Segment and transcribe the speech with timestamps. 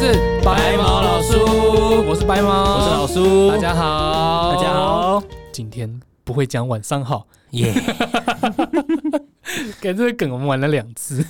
[0.00, 1.36] 是白毛老叔，
[2.08, 5.22] 我是白毛，我是老叔，大家好，大家，好，
[5.52, 7.70] 今天不会讲晚上好，耶，
[9.80, 11.24] 给这个梗我们玩了两次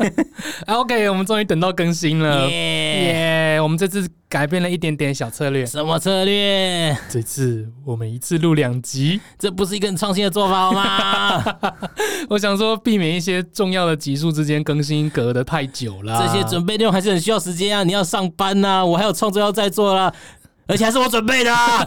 [0.66, 3.60] 啊，OK，我们终于等到更新了，耶，耶！
[3.60, 6.96] 我们这次改变了一点点小策略，什么策略？
[7.08, 11.56] 这次我们一次录两集，这不是一个很创新的做法好吗？
[12.28, 17.82] 我想说避免一些重要的集数之间更新隔得太久了，这些准备内容还是很需要时间啊！
[17.84, 20.12] 你要上班呐、我还有创作要再做啦，
[20.66, 21.86] 而且还是我准备的、啊。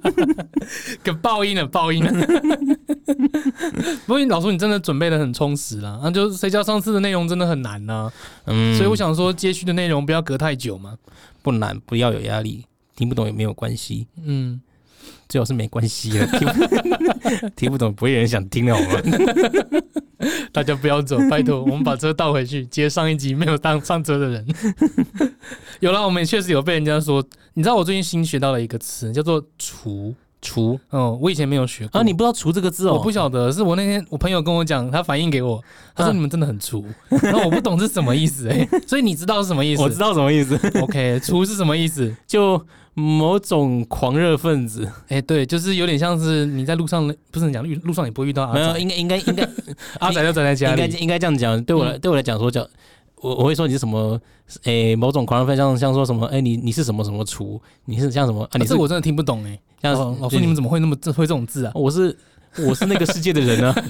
[1.02, 2.12] 给报应了，报应了。
[4.06, 8.10] 不过老叔，你真的准备的很充实啦，那就谁叫上次的内容真的很难呢、
[8.46, 10.96] 嗯所以我想说，接续的内容不要隔太久嘛。
[11.40, 14.60] 不难，不要有压力，听不懂也没有关系，嗯，
[15.28, 19.00] 最好是没关系了，听不 听不懂不会有人想听的好吗？
[20.52, 24.46] 大家不要走，拜托，我们把车倒回去，接上一集没有当上车的人。
[25.80, 30.78] 有了，我们也确实有被人家说，你知道我最近新学到了一个词，叫做“除除”。
[30.92, 32.00] 嗯，我以前没有学过。
[32.00, 32.94] 啊，你不知道“除”这个字哦？
[32.94, 35.62] 我不晓得，是我那天我朋友跟我讲，他反映给我，
[35.94, 36.84] 他说啊你们真的很粗，
[37.22, 39.82] 然后我不懂是什么意思哎、 所以你知道是什么意思？
[39.82, 42.14] 我知道什么意思，OK，除是什么意思？
[42.26, 42.60] 就
[42.94, 49.48] 某种狂热分子，哎、对，就是有点像是你在路上，不是你讲路路上也不会遇到阿没有，仔，应该应该应该
[50.00, 52.66] 阿仔就宅在家里，应该应该这样讲，对我来、嗯对我来讲说叫，
[53.20, 54.20] 我我会说你是什么，
[54.64, 58.50] 诶、某种狂热分子，像像说什么，哎、你你是什么什么厨，你是像什么啊？
[58.54, 61.72] 你是啊这我真的听不懂哎、像、哦老师，你们怎么会那么这会这种字啊？
[61.74, 62.16] 我是
[62.66, 63.74] 我是那个世界的人啊，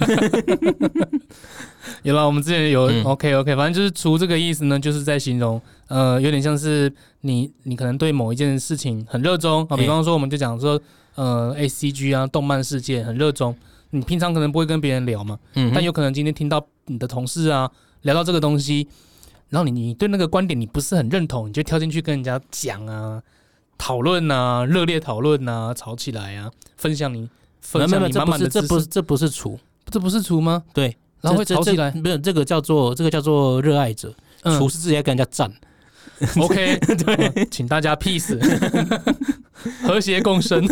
[2.03, 3.03] 有了，我们之前有、嗯。
[3.05, 10.78] OK OK，反正就是“除”这个意思呢，就是在形容呃，有点像是你你可能对某一件事情很热衷啊，比方说我们就讲说
[11.14, 13.55] 呃 A C G 啊，动漫世界很热衷，
[13.91, 17.70] 你平常可能不会跟别人聊嘛，嗯，但有可能今天听到你的同事啊
[18.02, 18.86] 聊到这个东西，
[19.48, 23.23] 然后你你对那个观点你不是很认同，你就跳进去跟人家讲啊、
[23.78, 27.30] 讨论啊、热烈讨论啊、吵起来啊，分享你
[27.61, 29.58] 分享你满满的，这不是这不是厨，
[29.89, 30.64] 这不是厨吗？
[30.74, 31.90] 对，然后会吵起来？
[31.90, 34.12] 这，没有这个叫做这个叫做热爱者，
[34.42, 34.58] 嗯。
[34.58, 35.50] 厨师自己在跟人家战
[36.38, 38.36] ，OK， 对，请大家 peace，
[39.86, 40.67] 和谐共生。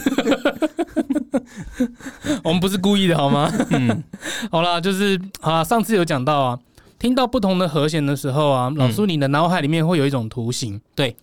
[2.42, 3.50] 我们不是故意的好吗？
[3.70, 4.02] 嗯，
[4.50, 6.58] 好啦，就是好啦，上次有讲到啊，
[6.98, 11.14] 听到不同的和弦的时候啊，老苏你的脑海里面会有一种图形，对，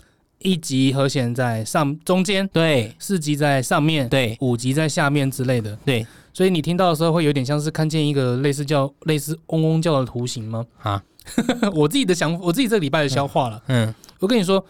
[0.44, 10.66] 一级和弦在上中间，对四级在上面，对五级在下面之类的，对所以你听到的时候会有点像是看见一个类似叫类似嗡嗡叫的图形吗？
[10.82, 11.04] 啊，
[11.74, 13.62] 我自己的想，我自己这个礼拜的消化了。
[13.68, 14.64] 嗯我跟你说，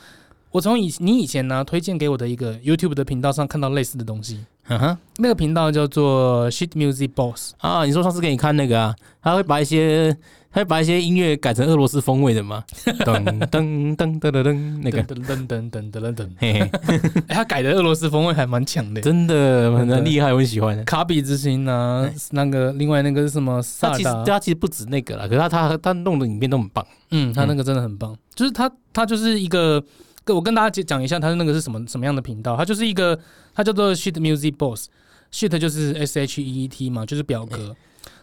[0.51, 4.97] 我从以你以前呢、推荐给我的一个 YouTube 的频道上看到类似的东西，嗯哼。
[5.17, 7.53] 那个频道叫做 Shit Music Boss。
[7.59, 10.15] 啊，你说上次给你看那个啊，他会把一些
[10.53, 12.63] 他会把一些音乐改成俄罗斯风味的吗？
[12.85, 16.69] 噔噔噔噔噔噔，那个，噔噔噔噔噔噔噔，嘿嘿，
[17.27, 19.01] 哎，他改的俄罗斯风味还蛮强的。
[19.01, 20.81] 真的很厉害，我很喜欢。
[20.85, 24.23] 卡比之心啊，那个另外那个是什么萨他其实达？
[24.25, 26.85] 他其实不止那个啦，可是他他他弄的影片都很棒。
[27.09, 29.83] 嗯，他那个真的很棒，就是他他就是一个，
[30.23, 32.55] 跟我跟大家讲一下，他那个是什么什么样的频道？
[32.55, 33.17] 他就是一个，
[33.55, 37.75] 他叫做 Shit Music Boss，Shit 就是 S H E E T 嘛，就是表格，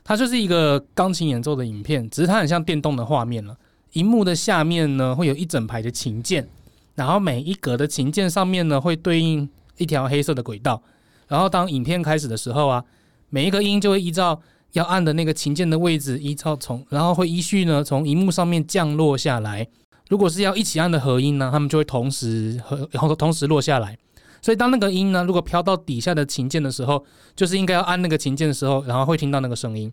[0.02, 3.56] 它就是一个钢琴演奏的影片，只是它很像电动的画面了。
[3.92, 6.48] 荧幕的下面呢，会有一整排的琴键，
[6.94, 10.82] 然后每一格的琴键上面呢，会对应一条黑色的轨道。
[11.26, 12.84] 然后当影片开始的时候啊，
[13.28, 14.40] 每一个音就会依照
[14.72, 19.66] 要按的那个琴键的位置，依照从，然后会依序呢从荧幕上面降落下来。
[20.08, 23.96] 如果是要一起按的合音呢，他们就会同时和然后同时落下来。
[24.42, 27.04] 所以当那个音呢，如果飘到底下的琴键的时候，
[27.36, 29.92] 就是应该要按那个琴键的时候，然后会听到那个声音。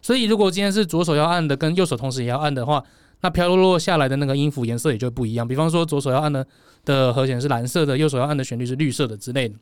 [0.00, 2.82] 所以如果今天是左手要按的，跟右手同时也要按的话，
[3.20, 5.46] 那飘落落下来的那个音符颜色也就不一样。
[5.46, 6.46] 比方说左手要按的
[6.84, 9.56] 的和弦是蓝色的，右手要按的旋律是绿色的之类的。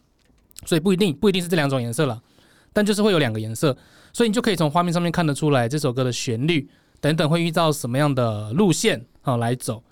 [0.64, 2.20] 所以不一定不一定是这两种颜色了，
[2.72, 3.76] 但就是会有两个颜色，
[4.12, 6.69] 所以你就可以从画面上面看得出来这首歌的旋律
[7.00, 9.82] 等等会遇到什么样的路线啊来走。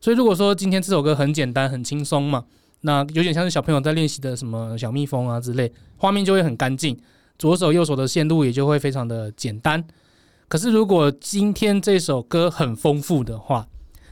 [0.00, 2.44] 所以如果说今天这首歌很简单很轻松嘛，
[2.82, 6.96] 那有点像是小朋友在练习的什么小蜜蜂啊之类，画面就会很干净，
[7.38, 9.82] 左手右手的线路也就会非常的简单。
[10.48, 13.66] 可是如果今天这首歌很丰富的话，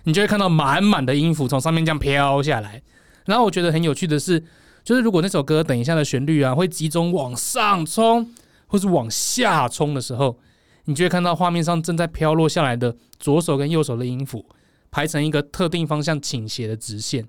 [0.04, 2.80] 你就会看到满满的音符从上面这样飘下来。
[3.26, 4.42] 然后我觉得很有趣的是，
[4.82, 8.32] 就是如果那首歌等一下的旋律啊会集中往上冲，
[8.66, 10.38] 或是往下冲的时候，
[10.86, 14.46] 你就会看到画面上正在飘落下来的左手跟右手的音符
[14.90, 17.28] 排成一个特定方向倾斜的直线，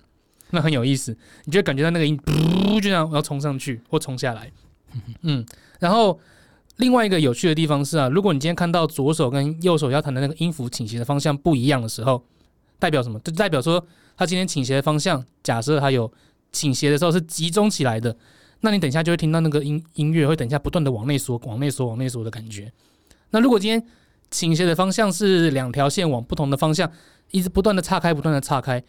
[0.52, 1.14] 那很有意思。
[1.44, 4.50] 你就会感觉到那个音噗就这样要冲上去或冲下来，
[5.22, 5.44] 嗯，
[5.80, 6.18] 然后
[6.76, 12.24] 另外一个有趣的地方是啊，如果你今天看到左手跟右手要弹的那个音符倾斜的方向不一样的时候，
[12.78, 13.18] 代表什么？
[13.20, 13.84] 就代表说
[14.16, 16.10] 它今天倾斜的方向，假设它有
[16.50, 18.16] 倾斜的时候是集中起来的，
[18.60, 22.72] 那你等一下就会听到那个音音乐会等一下不断的往内缩、往内缩、往内缩的感觉。
[23.30, 23.82] 那如果今天
[24.30, 26.90] 倾斜的方向是两条线往不同的方向，
[27.30, 28.82] 一直不断的岔开、不断的岔开，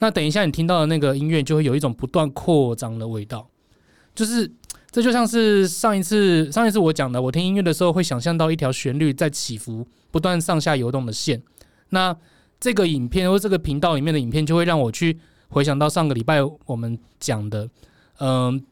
[0.00, 3.48] 那等一下你听到的那个音乐就会有一种不断扩张的味道，
[4.14, 4.50] 就是
[4.90, 11.42] 这就像是上一次上一次我讲的，我听音乐的时候会想象到一条旋律在起伏、不断上下游动的线。
[11.90, 12.16] 那
[12.58, 15.18] 这个影片或这个频道里面的影片就会让我去
[15.48, 17.68] 回想到上个礼拜我们讲的，
[18.18, 18.64] 嗯、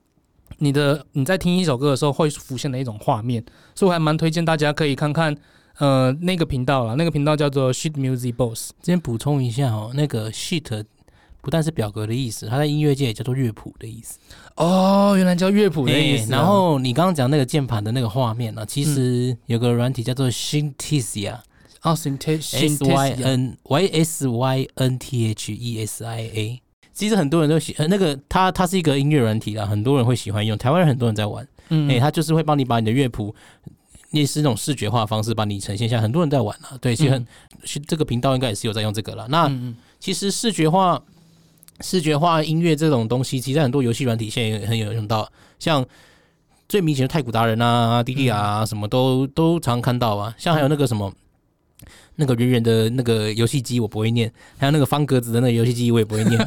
[0.59, 5.37] 你的你在听一首歌的时候会浮现的一种画面，所以我还蛮推荐大家可以看看。
[5.79, 8.73] 呃，那个频道啦，那个频道叫做 Sheet Music Boss。
[8.83, 10.85] 先补充一下哦，那个 sheet
[11.49, 14.19] 不但是表格的意思，它在音乐界也叫做乐谱的意思。
[14.56, 21.39] 哦，原来叫乐谱的意思然后你刚刚讲那个键盘的那个画面呢、其实有个软体叫做 Synthesia，
[21.81, 26.62] 哦，Synthesia，S Y N Y S Y N T H E S I A。
[26.93, 31.49] 其实很多人都喜呃那个它它是一个音乐软体啦，很多人会喜欢用，台湾人很多人在玩。
[31.71, 33.35] 嗯哎、它就是会帮你把你的乐谱，
[34.11, 36.77] 也是那种视觉化的方式帮你呈现下，很多人在玩啊。
[36.79, 39.27] 对，其实这个频道应该也是有在用这个了。
[39.31, 41.03] 那、嗯其实视觉化、
[41.81, 45.85] 视觉化音乐这种东西，其实很多游戏软体现在也很有用到，像
[46.69, 50.35] 最明显的太古达人啊、滴滴啊，什么都都常看到啊。
[50.39, 51.13] 像还有那个什么。
[52.17, 56.39] 那个圆圆的那个游戏机我不会念，还有那个方格子的那个游戏机我也不会念，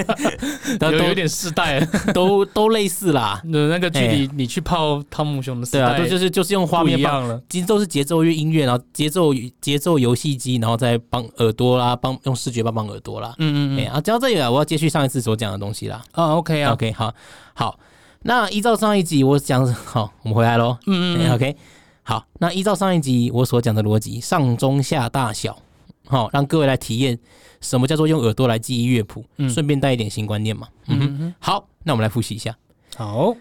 [0.78, 1.80] 都有有点世代。
[2.12, 3.40] 都都类似啦。
[3.44, 7.42] 那那个距离，你去泡汤姆熊的时代，对啊，都就是就是用画不面帮一样了。
[7.48, 13.30] 其实都是节奏乐音乐，然后节奏节奏游戏机，然后再帮耳朵啦，帮用视觉帮帮耳朵啦。
[13.30, 13.86] 哎、嗯嗯嗯。
[13.88, 16.02] 啊，讲到这里啊，我要接续上一次所讲的东西啦。
[16.12, 16.72] 啊，OK 啊。
[16.72, 17.14] OK，好，
[17.54, 17.78] 好，
[18.22, 20.76] 那依照上一集我讲，好，我们回来喽。
[20.86, 21.32] 嗯嗯。
[21.34, 21.56] OK，
[22.08, 25.60] 好，那依照上一集我所讲的逻辑，上中下大小，
[26.06, 27.18] 好，让各位来体验
[27.60, 30.68] 什么叫做用耳朵来记忆乐谱，嗯顺便带一点新观念嘛。
[30.86, 32.56] 嗯哼，嗯嗯好，那我们来复习一下。
[32.94, 33.34] 好，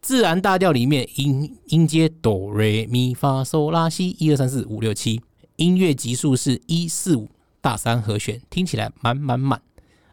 [0.00, 5.20] 自然大调里面音音阶哆瑞咪发嗦拉西一二三四五六七，
[5.56, 7.28] 音乐级数是一四五
[7.60, 9.60] 大三和弦，听起来满满满。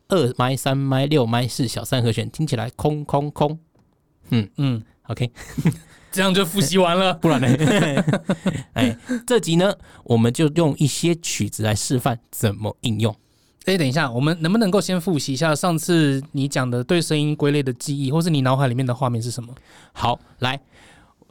[0.09, 3.57] 二麦三麦六麦是小三和弦，听起来空空空。
[4.31, 5.31] 嗯嗯，OK，
[6.15, 7.13] 这样就复习完了。
[7.21, 8.03] 不然呢？
[8.71, 8.97] 哎，
[9.27, 9.75] 这集呢，
[10.05, 13.13] 我们就用一些曲子来示范怎么应用。
[13.65, 19.53] 哎，等一下，我们能不能够先复习一下上次你讲的对声音归类的记忆，或是你脑海里面的画面是什么？
[19.91, 20.57] 好，来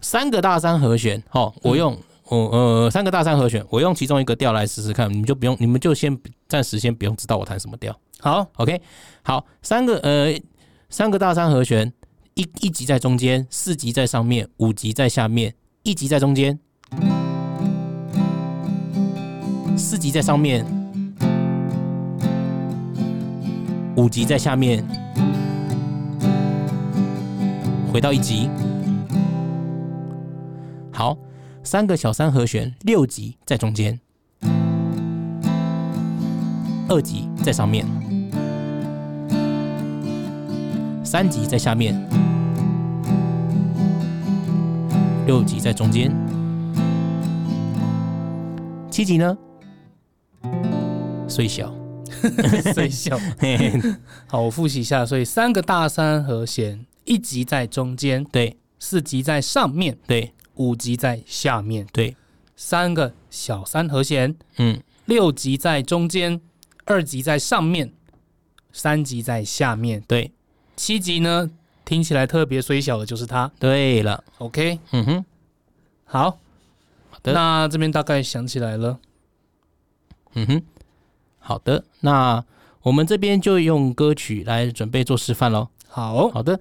[0.01, 8.83] 三个大三和弦，哦，我用我呃三个大三和弦，我用其中一个调来试试看，你们就不用，你们就先暂时先不用知道我弹什么调好，，OK？
[9.23, 10.35] 好，三个呃
[10.91, 11.93] 三个大三和弦，
[12.35, 15.55] 一一级在中间，四级在上面，五级在下面，
[15.85, 16.59] 一级在中间，
[19.77, 20.67] 四级在上面，
[23.97, 24.85] 五级在下面，
[27.93, 28.51] 回到一级。
[30.91, 31.17] 好，
[31.63, 34.01] 三个小三和弦，六级在中间，
[36.89, 37.87] 二级在上面，
[41.05, 42.04] 三级在下面，
[45.27, 46.15] 六级在中间，
[48.91, 49.37] 七级呢？
[51.27, 51.75] 虽小，
[52.75, 53.19] 最小。
[54.29, 55.07] 好，我复习一下。
[55.07, 61.87] 所以三个大三和弦，一级在中间，对四级在上面，对五级在下面。
[61.91, 62.15] 对，
[62.55, 66.39] 三个小三和弦，嗯，六级在中间，
[66.85, 67.95] 二级在上面，
[68.73, 70.33] 三级在下面，对
[70.77, 71.51] 七级呢
[71.85, 73.51] 听起来特别虽小的就是它。
[73.59, 75.25] 对了，OK，嗯哼，
[76.05, 76.31] 好，
[77.11, 78.99] 好的那这边大概想起来了。
[80.35, 80.63] 嗯哼，
[81.39, 82.45] 好的，那
[82.83, 85.69] 我们这边就用歌曲来准备做示范喽。
[85.89, 86.59] 好，好的，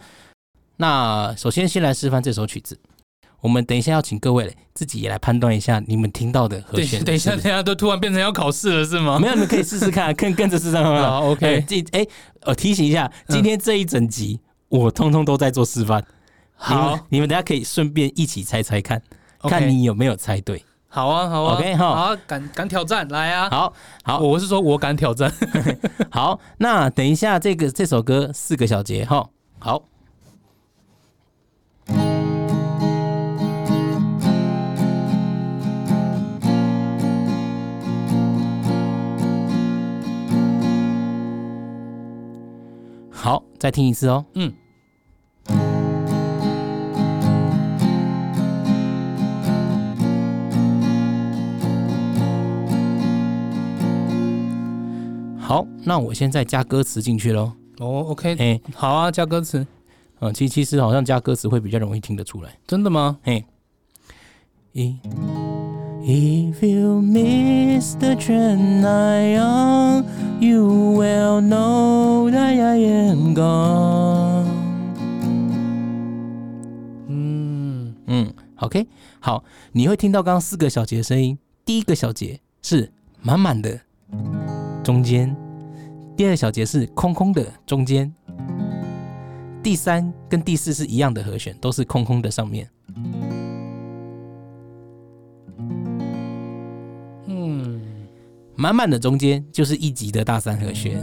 [0.78, 2.80] 那首先先来示范这首曲子。
[3.42, 7.04] 我们等一下要请各位自己也来判断一下你们听到的和弦。
[7.04, 9.18] 等一下，等一下，都突然变成要考试了是吗？
[9.20, 12.08] 没有，你们可以试试看，跟跟着示范好不好？，OK 哎这哎，
[12.46, 14.40] 我提醒一下，今天这一整集、
[14.74, 16.04] 我通通都在做示范。
[16.56, 19.00] 好，你们等下可以顺便一起猜猜看
[19.44, 20.66] 看你有没有猜对。
[20.88, 23.50] 好啊，好啊 OK，哈好啊，敢敢挑战，来啊！
[23.52, 25.32] 好，好，我是说我敢挑战。
[26.10, 29.84] 好，那等一下这个这首歌四个小节哈，好。
[43.12, 44.26] 好，再听一次哦。
[44.34, 44.54] 嗯，
[55.44, 57.52] 好，那我现在加歌词进去喽。
[57.80, 59.68] 哦，OK，哎，好啊，加歌词，
[60.20, 62.58] 嗯，其其实好像加歌词会比较容易听得出来。
[62.66, 63.20] 真的吗？
[63.24, 63.44] 嘿
[64.74, 64.96] ，If
[66.06, 70.06] If you miss the train I on,
[70.40, 70.66] you
[70.98, 74.46] will know that I am gone.
[77.08, 78.88] 嗯，嗯，OK，
[79.20, 81.38] 好，你会听到刚刚四个小节的声音。
[81.66, 83.80] 第一个小节是满满的，
[84.84, 85.34] 中间；
[86.18, 88.12] 第二个小节是空空的，中间；
[89.64, 92.70] 第三跟第四是一样的和弦，都是空空的上面。
[97.28, 97.82] 嗯，
[98.56, 101.02] 满满的中间就是一级的大三和弦，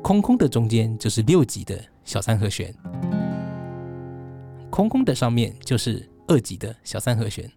[0.00, 2.72] 空空的中间就是六级的小三和弦，
[4.70, 7.50] 空空的上面就是二级的小三和弦。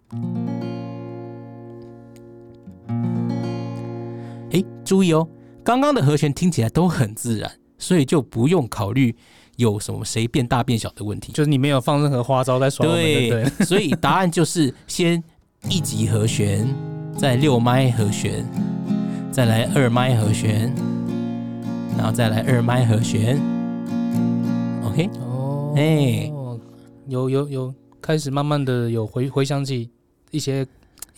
[4.50, 5.28] 诶，注意哦，
[5.62, 9.14] 刚刚的和弦听起来都很自然，所以就不用考虑
[9.56, 11.32] 有什么谁变大变小的问题。
[11.32, 13.66] 就是你没有放任何花招在耍我们，对不 对？
[13.66, 15.22] 所以答案就是先
[15.68, 16.66] 一级和弦，
[17.16, 18.46] 再六麦和弦，
[19.30, 20.72] 再来二麦和弦，
[21.96, 23.38] 然后再来二麦和弦。
[24.84, 26.32] OK，哦，哎
[27.06, 29.90] 有有有，开始慢慢的有回回想起
[30.30, 30.66] 一些，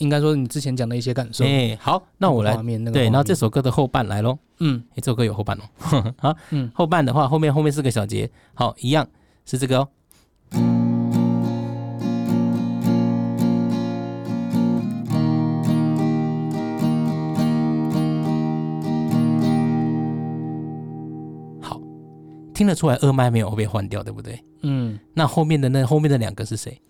[0.00, 1.45] 应该说你之前讲的一些感受。
[1.45, 4.38] 哎，好，那我来对，画面然后这首歌的后半来喽。
[4.59, 5.62] 嗯哎，这首歌有后半哦。
[6.19, 9.07] 好，嗯后半的话，后面后面四个小节，好，一样
[9.45, 9.88] 是这个哦。
[21.61, 21.78] 好，
[22.54, 24.42] 听得出来二麦没有被换掉，对不对？
[24.62, 26.80] 嗯，那后面的那后面的两个是谁？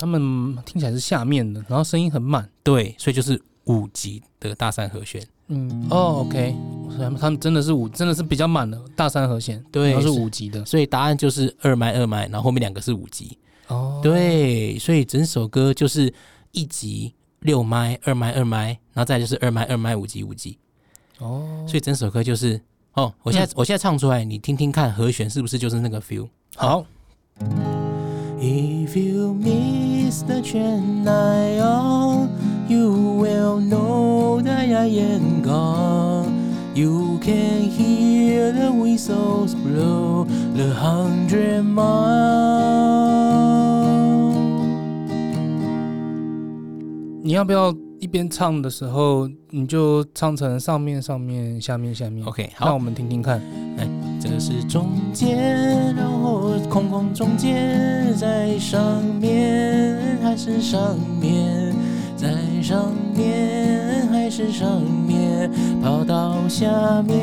[0.00, 2.48] 他们听起来是下面的，然后声音很满。
[2.62, 5.22] 对，所以就是五级的大三和弦。
[5.48, 6.54] 嗯，哦，OK，
[6.96, 10.64] 他们他们真的是五，真的是比较满的大三和弦，对然后是是五级的。
[10.64, 13.36] 所以答案就是二麦二麦，然后后面两个是五级。
[13.68, 16.12] 哦，对，所以整首歌就是
[16.52, 20.56] 一级六麦、二麦、二麦，然后再就是二麦、二麦、五级、五级，
[21.18, 22.60] 哦，所以整首歌就是
[22.94, 26.28] 哦，我现在、我现在唱出来，你听听看和弦是不是就是那个 feel？
[26.56, 26.84] 好
[28.38, 29.34] ，If you
[30.10, 32.30] miss the train I on,
[32.68, 36.50] you will know that I am gone.
[36.74, 40.26] You can hear the whistles blow
[40.56, 42.00] the hundred mile.
[47.22, 53.40] 你要不要一边唱的时候，你就唱成上面上面下面下面 OK，好让我，们听听看。
[54.20, 59.79] 这是中间，然后空空中间，在上面
[60.30, 61.74] 还是上面，
[62.16, 65.50] 在上面还是上面，
[65.82, 67.18] 跑到下面。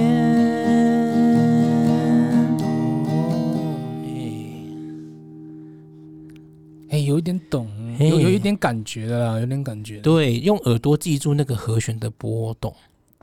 [6.89, 7.65] 哎，有一点懂，
[7.97, 9.99] 有有一点感觉的啦，有点感觉。
[9.99, 12.75] 对，用耳朵记住那个和弦的波动。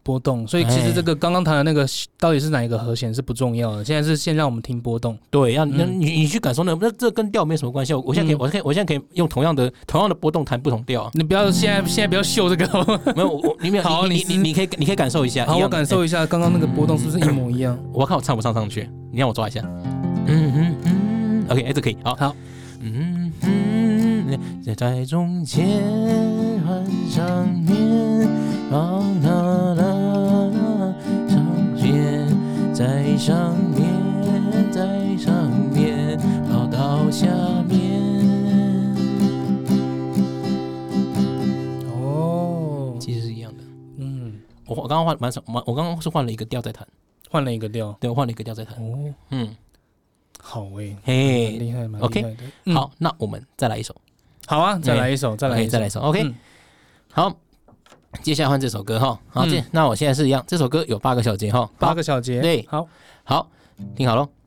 [0.04, 1.84] 波动，所以其哎实这个刚刚弹的那个
[2.20, 5.18] 到底是哪一个和弦是不重要的，现在是先让我们听波动。
[5.30, 7.92] 对，要那嗯你你去感受那那这跟调没什么关系。
[7.94, 11.10] 我我现在可以，嗯我现在可以，我现在可以用同样的同样的波动弹不同调啊。
[11.14, 12.66] 你不要现在现在不要秀这个，
[13.16, 15.46] 没有，我我你没有，好你你你你你可以你可以感受一下。
[15.46, 17.78] 好，我感受一下刚刚那个波动是不是一模一样？
[17.92, 19.62] 我看我唱不唱上去，你让我抓一下。
[20.26, 22.36] 嗯嗯嗯，OK，哎，这可以，好，好，
[22.80, 25.66] 嗯嗯，在在中间
[26.66, 28.28] 换上面，
[28.70, 29.93] 啊啦啦啦，上面
[32.74, 36.18] 在上面，在上面
[36.50, 37.26] 跑到下
[37.68, 38.02] 面。
[41.86, 43.62] 哦，其实是一样的。
[43.98, 46.84] 嗯，我我刚刚换蛮少，我我刚刚是换了一个调在弹，
[47.30, 47.96] 换了一个调。
[48.00, 48.76] 对，我换了一个调在弹。
[48.78, 49.54] 哦，嗯，
[50.40, 52.42] 好诶，蛮嘿，厉害，蛮 OK 厉害的。
[52.64, 53.94] 嗯，好，那我们再来一首。
[54.46, 56.00] 好啊，再来一首，再来再来一首。
[56.00, 56.34] OK，、嗯
[57.12, 57.32] 好，
[58.22, 59.18] 接下来换这首歌哈。
[59.28, 61.68] 好，嗯、那我现在是一样，这首歌有八个小节哈。
[61.78, 62.40] 八个小节。
[62.40, 62.86] 对好，
[63.24, 63.50] 好，好，
[63.96, 64.43] 听好喽。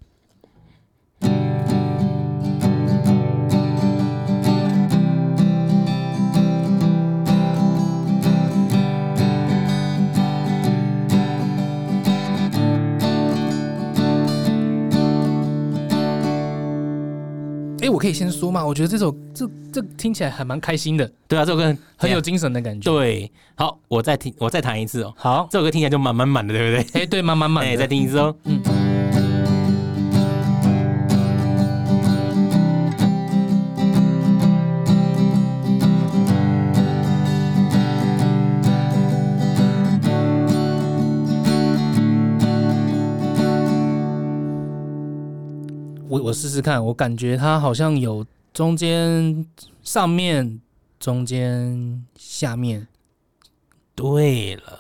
[17.88, 22.92] 哎，我可以先说嘛，我觉得这首这这听起来还蛮开心的，对啊，这首歌很有精神的感觉。
[22.92, 23.32] 对。
[23.56, 25.14] 好，我再听，我再弹一次哦。
[25.16, 27.02] 好，这首歌听起来就满满满的，对不对？
[27.02, 27.78] 哎，对，满满满哎， 的。
[27.78, 28.36] 再听一次哦。
[28.44, 28.62] 嗯
[46.18, 49.46] 我我试试看，我感觉它好像有中间、
[49.84, 50.60] 上面、
[51.00, 52.88] 中间、下面。
[53.96, 54.80] 对了，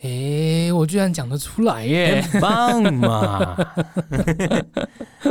[0.00, 2.22] 诶，我居然讲得出来耶！
[2.22, 3.56] 很棒嘛！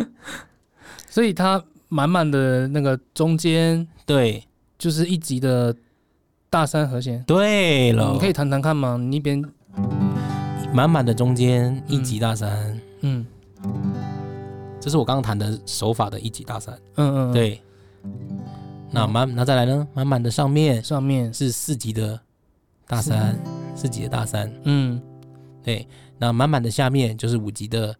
[1.10, 4.44] 所以它满满的那个中间对
[4.78, 5.76] 就是一级的
[6.50, 7.24] 大三和弦。
[7.26, 8.98] 对了，你可以弹弹看吗？
[8.98, 9.44] 你一边
[10.72, 13.26] 满满的中间一级大三，嗯
[14.90, 16.76] 这是我刚刚弹的手法的一级大三。
[16.96, 17.62] 嗯嗯，，对，
[18.90, 19.88] 那满那再来呢？
[19.94, 22.20] 满满的上面上面是四级的
[22.88, 23.40] 大三，
[23.76, 24.52] 四级的大三。
[24.64, 25.00] 嗯
[25.62, 27.96] 对，那满满的下面就是五级的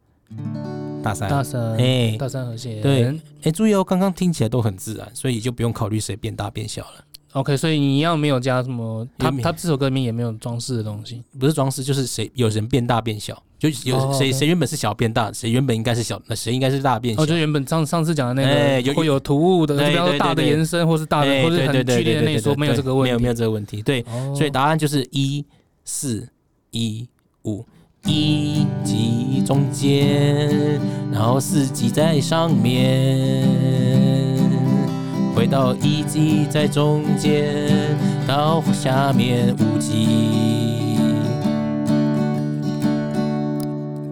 [1.04, 1.30] 大三。
[1.30, 2.82] 大三哎大三和弦。
[2.82, 7.06] 对哎，注意哦，刚刚听起来都很自然，所以就不用考虑谁变大变小了。
[7.34, 11.24] ，OK，所以你一样没有加什么，他他这首歌里面也没有装饰的东西。
[11.40, 17.22] 不是装饰，就是谁有人变大变小，就有哦谁谁原本是小变大，谁原本应该是小，那谁应该是大变小。
[17.22, 17.26] 哦，。
[17.26, 22.58] 就原本上上次讲的那个会有突兀的，对比方说大的延伸，或是大的，哎或是很剧烈的内缩，对对对对。
[22.58, 23.10] 没有这个问题。
[23.10, 23.82] 没有没有这个问题。
[23.82, 25.46] 对，哦，所以答案就是一
[25.86, 26.28] 四
[26.72, 27.08] 一
[27.44, 27.66] 五。
[28.06, 30.80] 一级中间，
[31.12, 33.46] 然后四级在上面，
[35.40, 40.98] 回到一级在中间，到下面五级。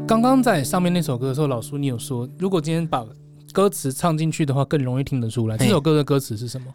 [0.08, 3.06] 刚刚在上面那首歌的时候，老苏你有说，如果今天把
[3.52, 5.58] 歌词唱进去的话，更容易听得出来。
[5.58, 6.74] 这首歌的歌词是什么？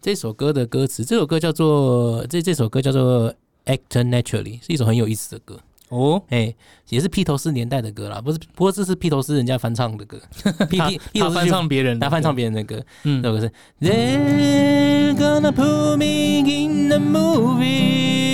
[0.00, 3.30] 这首歌的歌词，这首歌叫做这这首歌叫做
[3.66, 5.60] 《Act Naturally》，是一首很有意思的歌。
[5.92, 6.54] 哦，哎，
[6.88, 8.38] 也是披头士年代的歌啦，不是？
[8.54, 10.18] 不过这是披头士人家翻唱的歌，
[10.70, 18.30] 披他披披头士他翻唱别人的，他翻唱别人的歌，嗯这首歌是 They're gonna put me in the movie.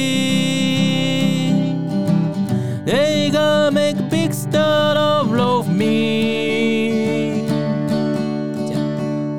[2.86, 5.86] They gonna make a big star of love me.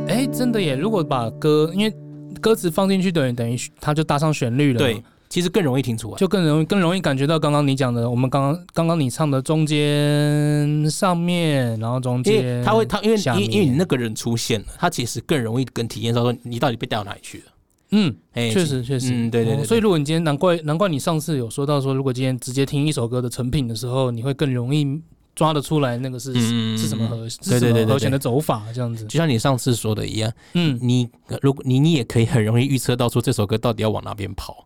[0.07, 0.75] 哎，真的耶！
[0.75, 1.95] 如果把歌，因为
[2.41, 6.17] 歌词放进去，等于等于它就搭上旋律了，对，，其实更容易听出来。
[6.17, 17.43] 就更容易更容易感觉到刚刚你讲的，我们刚刚刚刚你唱的中间、上面，然后中间，他会，他因为因为因为你那个人出现了，他其实更容易跟体验到说你到底被带到哪里去了。
[17.91, 24.99] 嗯，哎，确实确实，嗯，对对对，哦所以如果你今天难怪难怪你上次有说到说，如果今天直接听一首歌的成品的时候，你会更容易
[25.35, 29.05] 抓得出来那个是、嗯是什么和是什对对对和弦的走法这样子。
[29.05, 31.09] 就像你上次说的一样，嗯，你
[31.41, 34.65] 如果你你也可以很容易预测到说这首歌到底要往哪边跑。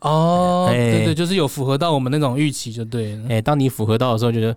[0.00, 3.24] 哦，哎对对，就是有符合到我们那种预期就对了。
[3.28, 4.56] 哎，当你符合到的时候，觉得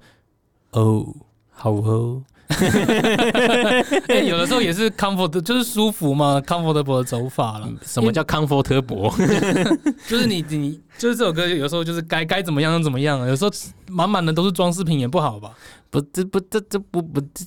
[0.71, 1.05] 哦，
[1.51, 2.21] 好哦，
[4.07, 7.67] 哎，有的时候也是 comfort，就是舒服嘛，comfortable 的走法了。
[7.83, 9.09] 什么叫 comfortable？
[10.07, 13.27] 就是你你就是这首歌，有时候就是该该怎么样就怎么样啊。
[13.27, 13.51] 有时候
[13.87, 15.51] 满满的都是装饰品也不好吧？
[15.89, 17.45] 不，这不这这不不，这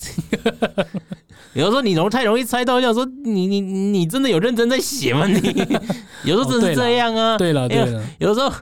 [1.57, 5.27] 有的时候你容太容易猜到，想说你你你真的有认真在写吗？
[5.27, 5.39] 你？
[6.25, 7.39] 有时候真是这样啊。
[7.39, 8.53] 对了对了，有的时候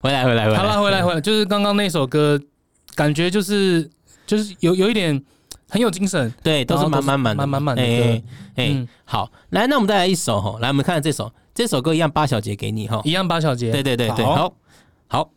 [0.00, 2.40] 回来回来回来，好了，回来回来，就是刚刚那首歌，
[2.94, 3.90] 感觉就是
[4.26, 5.20] 就是有有一点
[5.68, 8.04] 很有精神，对，都是满满满的满满满的哎歌
[8.56, 13.00] 哎，嗯，好，来，那我们再来一首哈，来我们看这首，这首歌一样八小节给你哈。
[13.04, 14.34] 一样八小节，对对对对，好。
[14.36, 14.54] 好，
[15.08, 15.30] 好。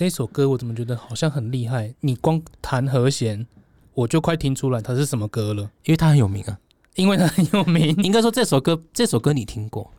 [0.00, 1.94] 这首歌我怎么觉得好像很厉害？
[2.00, 3.46] 你光弹和弦，
[3.92, 6.58] 我就快听出来它是什么歌了，因为它很有名啊。
[6.94, 7.94] 因为它很有名。
[8.02, 9.90] 应该说这首歌，这首歌你听过？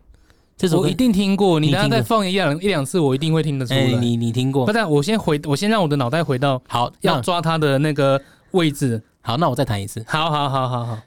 [0.58, 3.80] 这首歌我一定听过，你你听过等下再放一两一两次，我一定会听得出来。
[3.80, 4.74] 哎，你你听过不？
[4.74, 8.20] 但我先回，我先让我的脑袋回到好，要抓它的那个
[8.54, 9.04] 位置。
[9.22, 10.04] 好，那我再弹一次。
[10.08, 10.98] 好好好好好，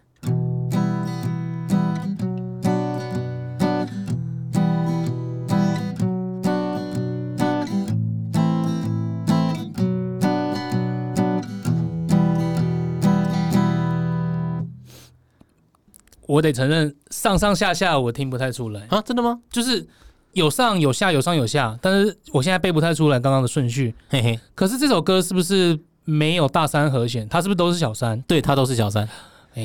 [16.26, 19.40] 我得承认，上上下下我听不太出来，啊，真的吗？
[19.50, 19.86] 就是
[20.32, 23.94] 有上有下，有上有下，但是我现在背不太出来刚刚的顺序。
[24.08, 27.28] 嘿嘿，可是这首歌是不是没有大三和弦？
[27.28, 28.18] 它是不是都是小三？
[28.22, 29.06] 对，它都是小三。
[29.54, 29.64] 哎、哎，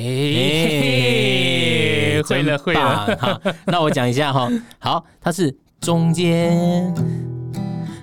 [2.24, 4.48] 会了会了，好，那我讲一下哈。
[4.78, 6.94] 好，它是中间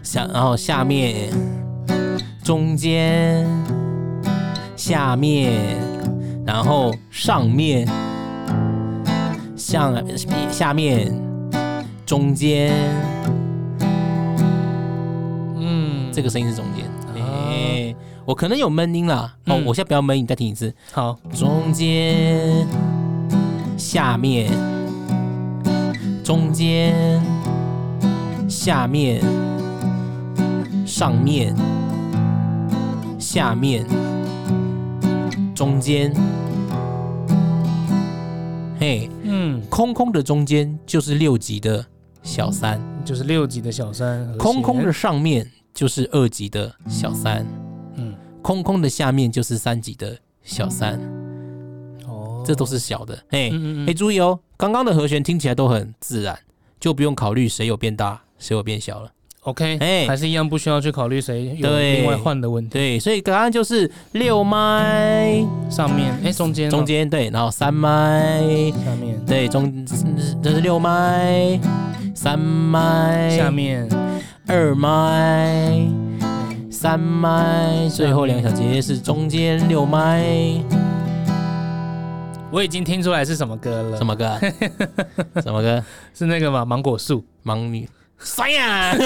[0.02, 1.32] 下，然后下面
[2.42, 3.46] 中间
[4.74, 5.78] 下面，
[6.44, 7.86] 然后上面
[9.66, 9.92] 上
[10.48, 11.12] 下面
[12.06, 12.72] 中间，
[15.56, 16.84] 嗯，这个声音是中间。
[16.84, 17.18] 啊。
[17.50, 17.92] 哎，
[18.24, 19.34] 我可能有闷音啦。
[19.46, 19.64] 哦，嗯。
[19.64, 20.72] 我现在不要闷音，再听一次。
[20.92, 22.64] 好，中间、
[23.76, 24.52] 下面、
[26.22, 27.20] 中间、
[28.48, 29.20] 下面、
[30.86, 31.52] 上面、
[33.18, 33.84] 下面、
[35.56, 36.14] 中间。
[38.86, 41.84] 嘿，嗯，空空的中间就是六级的
[42.22, 47.44] 小三，就是六级的小三，空空的上面就是二级的小三，
[47.96, 51.00] 嗯，空空的下面就是三级的小三，
[52.06, 53.18] 哦，这都是小的。
[53.28, 56.38] 嘿，嗯嗯哎，注意哦，刚刚的和弦听起来都很自然，
[56.78, 59.10] 就不用考虑谁有变大，谁有变小了。
[59.46, 60.06] ，OK，哎。
[60.06, 61.98] 还是一样不需要去考虑谁有对。
[61.98, 62.70] 另外换的问题。
[62.70, 68.40] 对，所以答案就是六麦上面，哎，中间哦，中间对，然后三麦
[68.84, 69.86] 下面，对中
[70.42, 71.58] 这是六麦，
[72.14, 73.88] 三麦下面，
[74.46, 75.80] 二麦
[76.70, 80.24] 三麦，最后两个小节是中间六麦，
[82.50, 84.40] 我已经听出来是什么歌了，什么歌啊？
[85.42, 85.82] 什么歌？
[86.14, 87.88] 是那个嘛，芒果树，芒女。
[88.18, 88.96] 谁呀？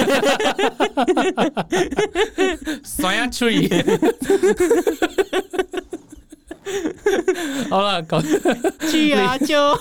[2.83, 3.67] 酸呀 tree。
[7.68, 8.22] 好了，搞
[8.90, 9.76] 去啊就！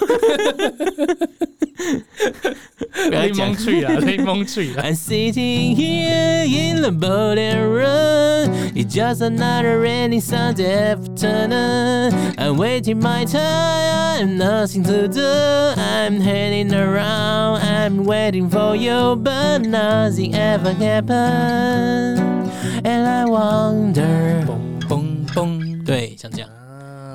[3.10, 4.84] 不要雷讲蒙 tree 啊，雷蒙 tree 啊。
[4.84, 8.49] I'm sitting here in the boat and run.
[8.73, 12.12] It's just another rainy Sunday afternoon.
[12.38, 14.19] I'm waiting my time.
[14.19, 15.21] I'm nothing to do.
[15.21, 17.62] I'm heading around.
[17.62, 22.49] I'm waiting for you, but nothing ever happened.
[22.84, 24.45] And I wonder.
[24.47, 26.59] 嘣嘣嘣，对，像这样，啊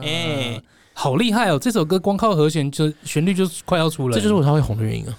[0.05, 0.61] 哎、
[0.93, 1.59] 好厉害哦！
[1.59, 5.17] 这首歌光靠和弦就旋律就快要出来了，这就是我才会红的原因啊。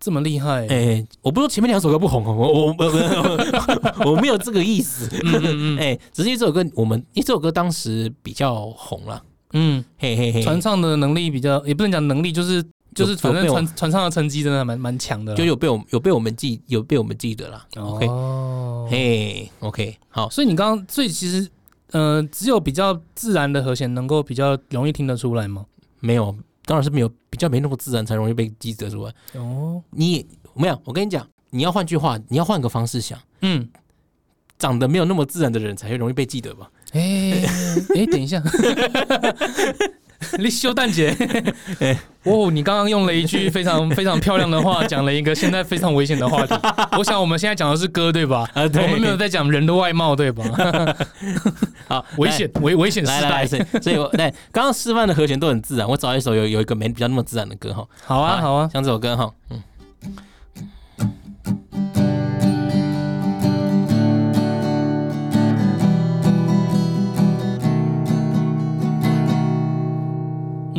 [0.00, 0.64] 这么厉害。
[0.68, 5.08] 哎、我不是说前面两首歌不红，我我我我我没有这个意思。
[5.24, 9.20] 嗯嗯嗯哎、只是因为这首歌我们因为这首歌当时比较红了，
[9.54, 15.34] 嗯，嘿嘿嘿，传唱的能力比较，也不能讲能力，就是就是反正传传唱的成绩真的蛮蛮强的。
[15.34, 17.66] 就有被我有被我们记有被我们记得啦。
[17.76, 21.48] OK，哦，嘿，OK，好，所以你刚刚，所以其实
[21.92, 25.64] 呃，只有比较自然的和弦能够比较容易听得出来吗？
[26.00, 29.12] 没有，当然是没有比较没那么自然才容易被记得出来。
[29.34, 33.68] 哦，你没有，我跟你讲，你要换句话，你要换个方式想，嗯，
[34.58, 36.70] 长得没有那么自然的人才会容易被记得吧？
[36.92, 37.42] 哎
[37.96, 38.42] 哎，等一下，
[40.38, 41.14] 你休蛋姐，
[42.24, 46.54] 哦，你刚刚用了一句非常非常漂亮的话，讲了一个现在非常危险的话题。
[46.98, 48.48] 我想我们现在讲的是歌对吧？
[48.52, 50.44] 啊对我们没有在讲人的外貌对吧？
[51.86, 53.46] 好，危险危危险时代。
[53.46, 57.86] 所以所以我对刚刚示范的和弦都很自然，我找一首有有一个没比较那么自然的歌哈。
[58.04, 59.62] 好啊好啊，像这首歌哈，嗯。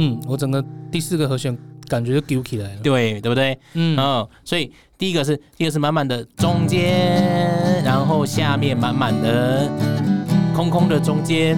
[0.01, 1.55] 嗯，我整个第四个和弦
[1.89, 2.81] 感觉就丢起来了。
[2.81, 3.59] 对，对不对？
[3.73, 9.69] 嗯，哦，所以第一个是第一个是满满的中间，然后下面满满的
[10.55, 11.57] 空空的中间，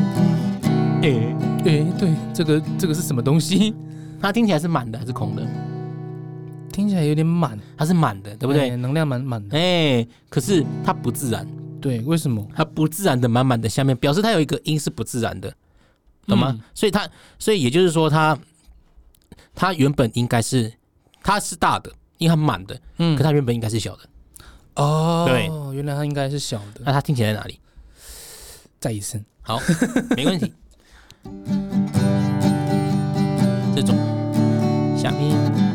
[1.03, 3.75] 诶、哎，对，这个这个是什么东西？
[4.19, 5.43] 它听起来是满的还是空的？
[6.71, 8.71] 听起来有点满，它是满的，对不对？
[8.71, 9.55] 哎能量满满的。
[9.55, 11.45] 哎、可是它不自然，
[11.79, 12.43] 对，为什么？
[12.55, 15.53] 它不自然的满满的下面表示它有一个音是不自然的，
[16.27, 16.51] 懂吗？
[16.51, 18.37] 嗯所以他，所以也就是说他，
[19.53, 20.71] 他原本应该是
[21.23, 24.03] 他是大的，因为他满的，嗯可他原本应该是小的。
[24.75, 26.81] 哦，对，原来他应该是小的。
[26.85, 27.59] 那他听起来在哪里？
[28.79, 29.59] 再一次，好，
[30.15, 30.51] 没问题。
[33.75, 33.95] 这种
[34.97, 35.70] 下面、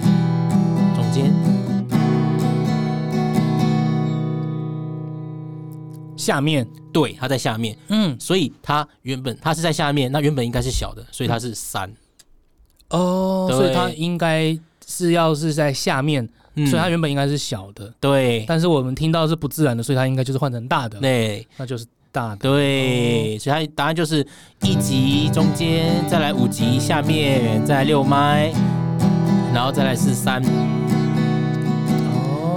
[6.17, 11.93] 下面，对，它在下面，嗯，所以它原本它是在下面，那原本应该是小的，所以它是三。
[12.91, 16.67] 哦，所以它应该是要是在下面，嗯。
[16.67, 18.45] 所以它原本应该是小的，对。
[18.47, 21.47] 但是我们听到是不自然的，所以它应该就是换成大的，对。
[21.57, 22.37] 那就是大的。
[22.37, 24.27] 对，所以它答案就是
[24.63, 28.53] 一级中间，再来五级下面，再来六麦，
[29.53, 30.43] 然后再来是三。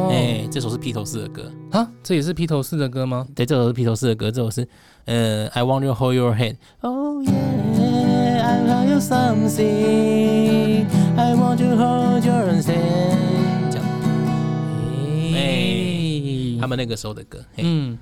[0.10, 1.52] 哦，哎，这首是披头士的歌。
[1.72, 3.28] 啊，这也是披头士的歌吗？
[3.36, 4.68] 对，这首是披头士的歌，这首是
[5.06, 6.56] 呃，I want you to hold your hand。
[6.82, 10.88] Oh yeah, I love you something.
[11.16, 12.64] I want to hold your hand。
[13.72, 13.86] 这样，
[15.36, 17.46] 哎他们那个时候的歌。
[17.54, 18.00] 嘿嗯，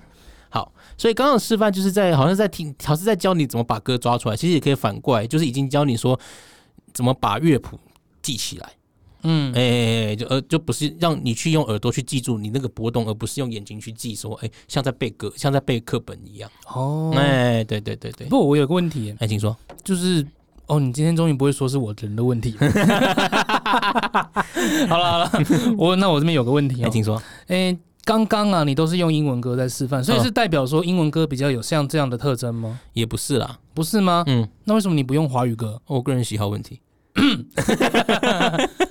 [0.49, 6.17] 好，所以刚刚的示范就是在好像在听，好像是在教你怎么把歌抓出来，其实也可以反过来，就是已经教你说
[6.93, 7.77] 怎么把乐谱
[8.21, 8.69] 记起来。
[9.23, 16.49] 嗯哎、哎哎就呃就不是让你去用耳朵去记住你那个波动，而不是用眼睛去记说，哎、像在背歌，像在背课本一样。
[16.73, 19.55] 哦，哎、对对对对，不，我有个问题，哎、请说。
[19.83, 20.25] 就是
[20.67, 22.55] 哦，你今天终于不会说是我人的问题。
[24.87, 25.31] 好了好了，
[25.77, 27.21] 我那我这边有个问题哎、哦，请说。
[27.47, 32.79] 哎，刚刚啊，你都是用英文歌在示范，所以嗯是代表说英文歌比较有像这样的特征吗？
[32.93, 34.23] 也不是啦，不是吗？
[34.27, 35.81] 嗯，那为什么你不用华语歌？
[35.87, 36.79] 我个人喜好问题。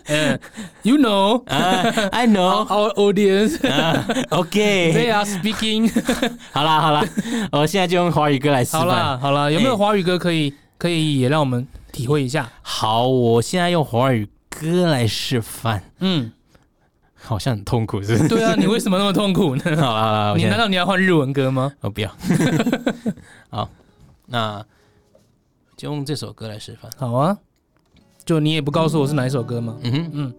[0.06, 0.38] 呃，
[0.82, 5.90] You know 啊，I know，our audience 啊，OK，they are speaking。
[6.52, 7.04] 好啦好啦，
[7.52, 8.96] 我现在就用华语歌来示范好范。
[8.98, 12.50] 啦好啦，有没有哎华语歌可以可以也让我们体会一下？
[12.62, 16.32] 好，我现在用华语歌来示范，嗯，
[17.14, 18.28] 好像很痛苦，是不是？
[18.28, 19.62] 对啊，你为什么那么痛苦呢？
[19.76, 21.72] 好啦好啦，你难道你要换日文歌吗？
[21.80, 22.10] 我不要。
[23.50, 23.68] 好，
[24.26, 24.64] 那
[25.76, 26.90] 就用这首歌来示范。
[26.98, 27.36] 好啊，
[28.26, 29.76] 就你也不告诉我是哪一首歌吗？
[29.84, 30.34] 嗯哼，嗯，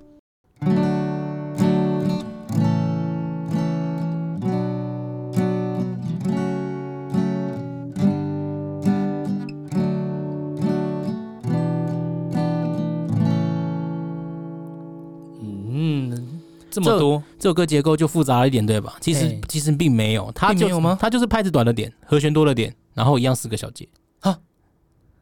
[15.40, 18.98] 嗯，这么多，这首歌结构就复杂了一点，对吧？
[19.00, 23.88] 其实哎其实并没有，它就没有吗它就是拍子短了点，和弦多了点，然后一样四个小节。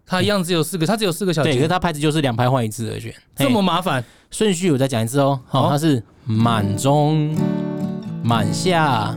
[0.05, 3.13] 它一样只有四个，它只有四个小对，可是，它拍子就是两拍换一次和弦。
[3.35, 4.03] 这么麻烦。
[4.31, 5.39] 顺序我再讲一次哦。
[5.47, 7.35] 好，好它是满中、
[8.23, 9.15] 满下、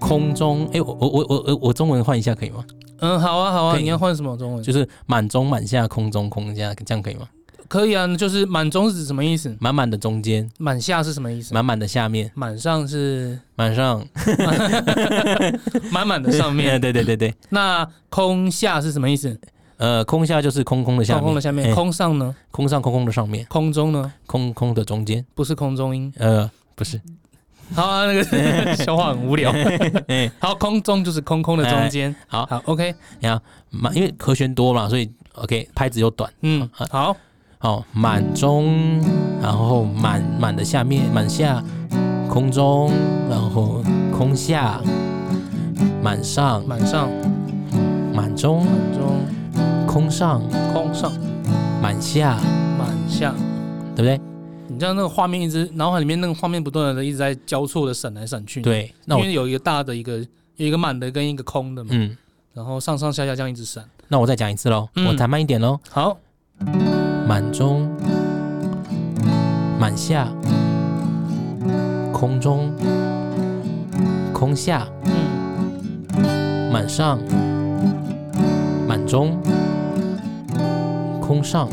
[0.00, 0.68] 空中。
[0.72, 2.64] 哎，我我我我我我中文换一下可以吗？
[3.00, 4.62] 嗯，好啊，好啊，你要换什么中文？
[4.62, 7.28] 就是满中、满下、空中、空下，这样可以吗？
[7.68, 9.54] 可以啊，就是满中是指什么意思？
[9.58, 11.52] 满满的中间，满下是什么意思？
[11.52, 14.06] 满满的下面，满上是满上。
[15.90, 19.38] 满满的上面， 对对对对，那空下是什么意思？
[19.76, 22.34] 呃，空下就是空空的下面，空空的下面，哎空上呢？
[22.50, 24.12] 空上空空的上面，空中呢？
[24.26, 25.24] 空空的中间。
[25.34, 26.12] 不是空中音。
[26.18, 27.00] 呃，不是，
[27.74, 29.50] 好啊，那个 笑话很无聊。
[30.08, 32.14] 哎，好，空中就是空空的中间。
[32.28, 36.32] 好，好，OK，你看满，因为和弦多嘛，所以 OK 拍子又短。
[36.42, 37.16] 嗯，好，
[37.58, 39.02] 好，满中，
[39.42, 41.62] 然后满满的下面，满下，
[42.28, 42.92] 空中，
[43.28, 43.82] 然后
[44.16, 44.80] 空下，
[46.02, 47.08] 满上，满上，
[48.14, 49.20] 满中，满中，
[49.94, 51.12] 空上，空上，
[51.80, 52.36] 满下，
[52.76, 53.32] 满下。
[53.94, 54.20] 对不对？
[54.66, 60.18] 你知道那个画面一直脑海里面那个画面不断的一直在交错的闪来闪去。，对，那我因为有一个大的一个
[60.56, 62.16] 有一个满的跟一个空的嘛，嗯，
[62.54, 63.84] 然后上上下下这样一直闪。
[64.08, 66.18] 那我再讲一次喽，嗯我弹慢一点喽，好，
[67.28, 67.88] 满中，
[69.78, 70.26] 满下，
[72.12, 72.74] 空中，
[74.32, 74.88] 空下，
[76.16, 77.16] 嗯，满上，
[78.88, 79.38] 满中，
[81.24, 81.68] 空上，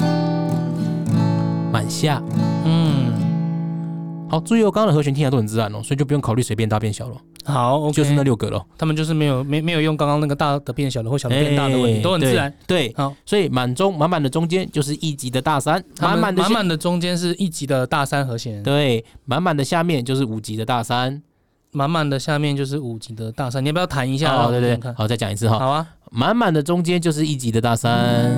[1.72, 2.24] 满下。
[2.64, 3.12] 嗯，
[4.30, 8.66] 好，注意哦，刚刚的和弦听起来都很自然哦，所以就不用考虑随便大变小了，好就是那六个咯。
[8.78, 12.50] 他们就是没有没没有用刚刚那个大的变小的或小的变大的问题，哎都很自然。
[12.66, 12.88] 对。
[12.88, 21.22] 对，好，所以满中满满的中间就是一级的大三，满满的满满的中间是一级的大三和弦，对，满满的下面就是五级的大三。
[21.74, 23.64] 满满的下面就是五级的大三。
[23.64, 24.36] 你要不要弹一下？
[24.36, 25.58] 哦，对对好，再讲一次哈。
[25.58, 28.30] 好啊，满满的中间就是一级的大三，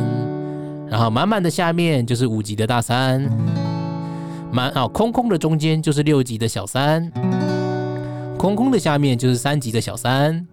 [0.89, 3.22] 然后满满的下面就是五级的大三，
[4.52, 7.12] 满哦空空的中间就是六级的小三，
[8.38, 10.46] 空空的下面就是三级的小三，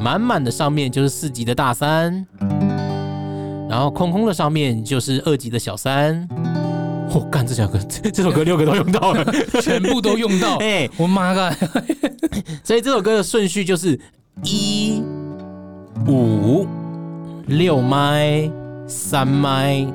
[0.00, 2.26] 满满的上面就是四级的大三，
[3.68, 6.28] 然后空空的上面就是二级的小三。
[7.14, 7.78] 我、哦、干这首歌，
[8.10, 9.22] 这首歌六个都用到了，
[9.60, 10.56] 全部都用到。
[10.64, 11.54] 哎，我妈个，
[12.64, 14.00] 所以这首歌的顺序就是
[14.44, 15.02] 一
[16.06, 16.66] 五
[17.46, 18.50] 六麦
[18.94, 19.86] 三麦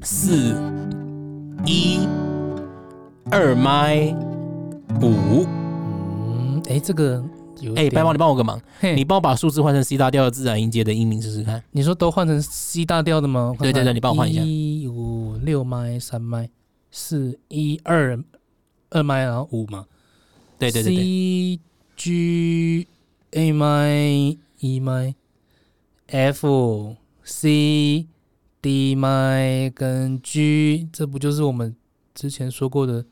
[0.00, 0.56] 四
[1.66, 2.08] 一
[3.30, 4.06] 二麦
[5.02, 5.44] 五。
[5.44, 7.22] 嗯，哎，这个
[7.60, 8.58] 有哎，点白毛，你帮我个忙，
[8.96, 11.62] 你帮我把数字换成 C 大调的自然音阶的音名试试看。
[11.72, 13.54] 你说都换成 C 大调的吗？
[13.58, 16.48] 对对对你帮我换一下一五六麦三麦
[16.90, 18.18] 四一二
[18.88, 19.84] 二麦，然后五嘛。
[20.58, 21.60] 对对对对，C
[21.96, 22.86] G
[23.32, 25.14] A 麦 E 麦
[26.06, 28.06] F C
[28.62, 31.74] D 麦跟 G，这不就是我们
[32.14, 33.04] 之前说过的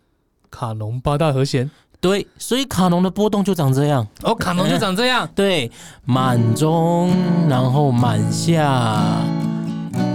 [0.48, 1.68] 卡农八大和弦？
[2.00, 4.06] 对，所以卡农的波动就长这样。
[4.22, 5.28] 哦，卡农就长这样。
[5.34, 5.70] 对，
[6.04, 7.10] 满中，
[7.48, 9.22] 然后满下，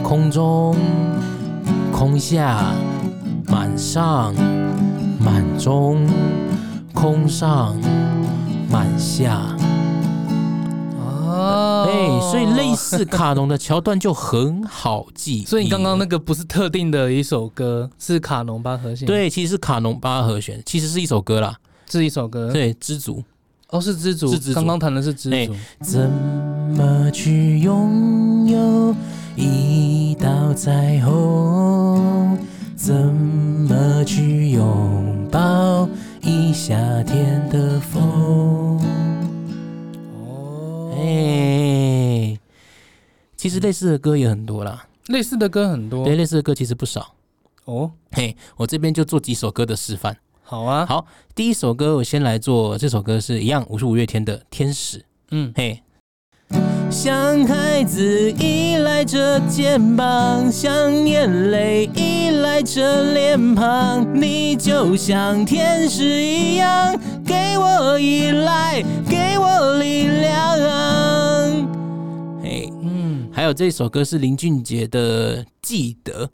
[0.01, 0.75] 空中，
[1.91, 2.73] 空下，
[3.47, 4.33] 满上，
[5.19, 6.07] 满中，
[6.93, 7.77] 空上，
[8.71, 9.54] 满下。
[11.45, 15.43] 哎、所以类似卡农的桥段就很好记。
[15.45, 21.55] 所以你刚刚那个不是特定的一首歌，是卡农八和弦，，对，其实是卡农八和弦，其实是一首歌啦。
[21.88, 23.23] 是一首歌，对，知足
[23.69, 26.10] 哦，是知足是知，足刚刚弹的是知哎足，怎
[26.75, 28.95] 么去拥有
[29.36, 32.38] 一道彩虹？
[32.75, 35.88] 怎么去拥抱
[36.21, 38.79] 一夏天的风？
[40.95, 42.39] 哦，哎，
[43.36, 46.05] 其实类似的歌也很多啦，类似的歌很多？
[46.05, 47.13] 对，，类似的歌其实不少。
[47.65, 50.17] 哦，嘿，我这边就做几首歌的示范。
[50.43, 54.99] 好啊，好，第一首歌我先来做，这首歌是一样，我是五月天的《天使》。
[55.31, 55.81] 嗯，嘿，
[56.91, 69.47] 像孩子依赖着肩膀，像眼泪依赖着脸庞，你就像天使一样，给我依赖，给我
[73.45, 76.25] 还有这首歌是林俊杰的《记得》。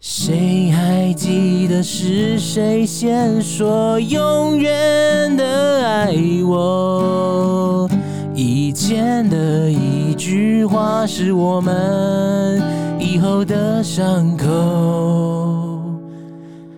[0.00, 6.12] 谁还记得是谁先说永远的爱
[6.44, 7.88] 我？
[8.34, 12.62] 以前的一句话是我们
[13.00, 15.80] 以后的伤口。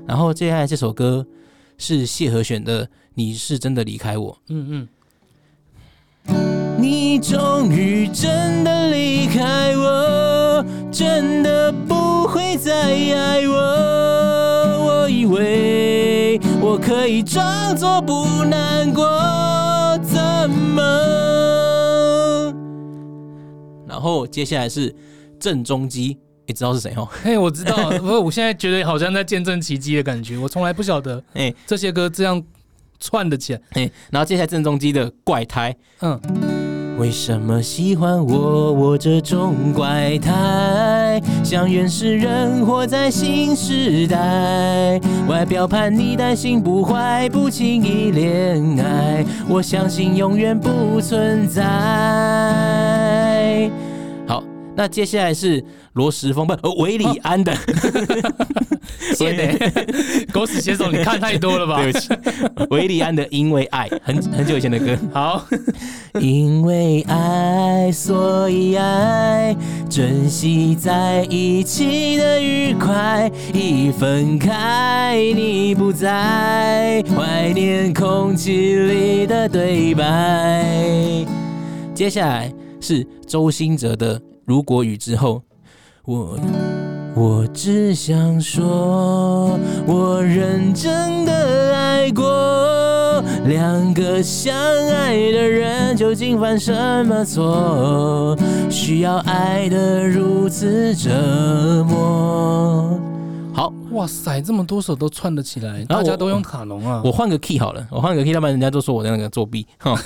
[0.06, 1.26] 然后接下来这首歌
[1.78, 4.32] 是谢和弦的《你是真的离开我》。
[4.50, 4.86] 嗯
[6.28, 6.57] 嗯
[7.10, 12.70] 你终于真的离开我，真的不会再
[13.14, 13.54] 爱我。
[14.84, 19.08] 我以为我可以装作不难过，
[20.02, 20.82] 怎么？
[23.88, 24.94] 然后接下来是
[25.40, 27.08] 郑中基，你知道是谁哦？
[27.10, 32.44] 嗯， 嘿，我知道，不过我现在觉得好像在见证奇迹的感觉，我从来不晓得 哎这些歌这样
[33.00, 35.74] 串的起来，哎，然后接下来郑中基的怪胎。
[36.00, 36.20] 嗯，
[36.98, 38.72] 为什么喜欢我？
[38.72, 45.00] 我这种怪胎，像原始人活在新时代。
[45.28, 49.24] 外表叛逆，但心不坏，不轻易恋爱。
[49.48, 51.62] 我相信永远不存在。
[54.78, 55.62] 好，那接下来是
[55.94, 57.52] 罗时丰不呃韦礼安的，
[59.12, 59.72] 谢的，
[60.32, 61.82] 狗屎写手，你看太多了吧？
[61.82, 62.08] 对不起，
[62.70, 64.96] 韦礼安的《因为爱》，很很久以前的歌。
[65.12, 65.44] 好，
[66.20, 69.56] 因为爱，所以爱，
[69.90, 73.28] 珍惜在一起的愉快。
[73.52, 80.64] 一分开，你不在，怀念空气里的对白。
[81.94, 85.34] 接下来是周兴哲的《如果雨之后》，
[86.06, 86.38] 我
[87.14, 93.22] 我只想说，我认真的爱过。
[93.44, 94.56] 两个相
[94.88, 96.72] 爱的人究竟犯什
[97.04, 98.34] 么错？
[98.70, 102.97] 需要爱得如此折磨？
[103.90, 109.66] 好，哇塞，这么多首都串得起来，大家都用卡农啊，我换个 key 好了，我换个 key，要不然人家都说我在那个作弊。
[109.78, 109.98] 哈，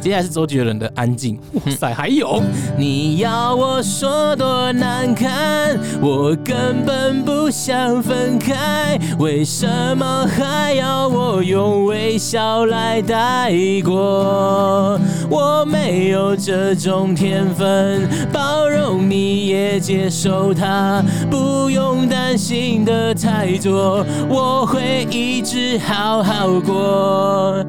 [0.00, 1.36] 接下来是周杰伦的《安静》。
[1.54, 2.42] 哇塞，还有，
[2.76, 9.66] 你要我说多难堪，我根本不想分开，为什
[9.96, 13.52] 么还要我用微笑来带
[13.84, 14.98] 过？
[15.30, 27.64] 我没有这种天分，包容你也接受他，不用担心的太多，我会一直好好过。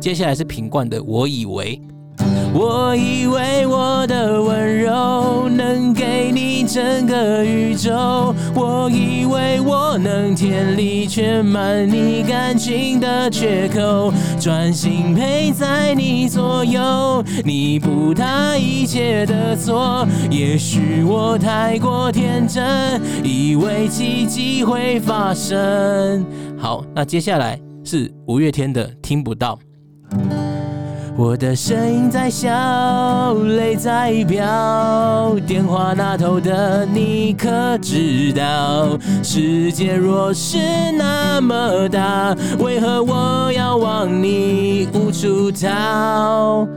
[0.00, 1.80] 接下来是品冠的《我以为》。
[2.54, 20.06] 我以为我的温柔能给你整个宇宙，我以为我能天力填满你感情的缺口，专心陪在你左右，弥补他一切的错。
[20.30, 26.24] 也许我太过天真，以为奇迹会发生。
[26.58, 29.58] 好，那接下来是五月天的《听不到》。
[31.18, 38.96] 我的声音在笑，泪在飙，电话那头的你可知道？
[39.20, 40.58] 世界若是
[40.96, 46.68] 那么大，为何我要往你无处逃？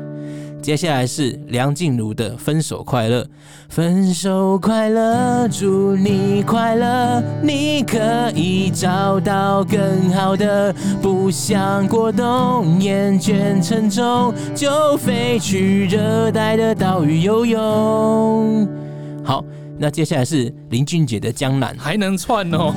[0.60, 3.22] 接下来是梁静茹的《分手快乐》，
[3.72, 7.98] 分手快乐，祝你快乐，你可
[8.36, 18.68] 以找到更好的，不想过冬，厌倦沉重，就飞去热带的岛屿游泳。
[19.24, 19.42] 好，
[19.82, 21.76] 那接下来是林俊杰的《江南》。
[21.80, 22.72] 还能串哦，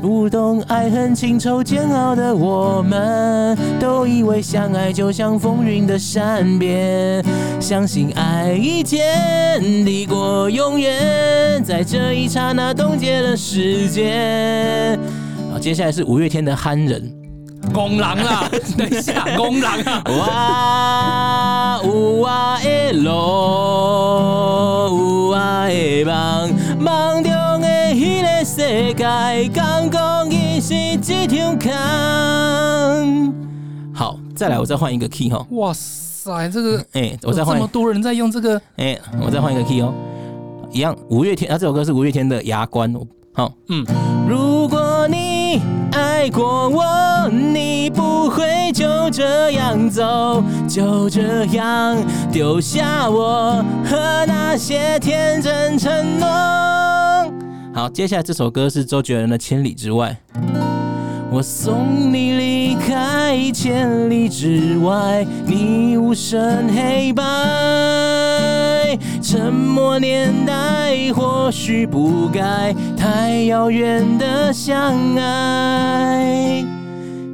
[0.00, 7.22] 不懂爱恨情仇煎熬的我们，都以为相爱就像风云的善变，
[7.60, 14.98] 相信爱一天抵过永远，在这一刹那冻结了时间。
[15.52, 17.02] 好，接下来是五月天的《憨人》。
[17.72, 23.10] 公狼啦， 等一下，公狼啊，哇有啊的路，
[24.88, 29.04] 有啊的梦，梦中的迄个世界，
[29.54, 30.96] 敢讲伊是一
[31.26, 31.70] 场空。
[33.94, 35.46] 好，再来，我再换一个 key 哈。
[35.50, 39.94] 哇塞，这个哎、我再换这么，多人在用这个，哎、我再换一个 key 哦。
[40.72, 42.92] 一样，五月天，啊，这首歌是五月天的《牙关》。
[43.32, 43.84] 好，嗯，
[44.28, 45.29] 如果你
[45.92, 51.96] 爱过我，你不会就这样走，就这样
[52.30, 53.96] 丢下我和
[54.26, 56.28] 那些天真承诺。
[57.72, 60.16] 好，接下来这首歌是周杰伦的《千里之外》。
[61.32, 67.22] 我送你离开千里之外，你无声黑白，
[69.22, 76.64] 沉默年代或许不该太遥远的相爱。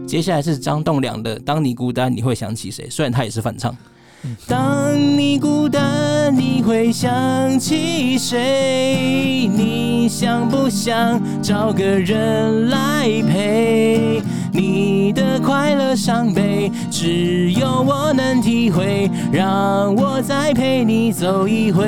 [0.06, 3.76] 接下来是张栋梁的《当你孤单，你会想起谁》，虽然他也是翻唱。
[4.48, 9.48] 当你孤单，你会想起谁？
[9.52, 14.22] 你想不想找个人来陪？
[14.56, 19.10] 你的快乐伤悲，只有我能体会。
[19.30, 21.82] 让我再陪你走一回。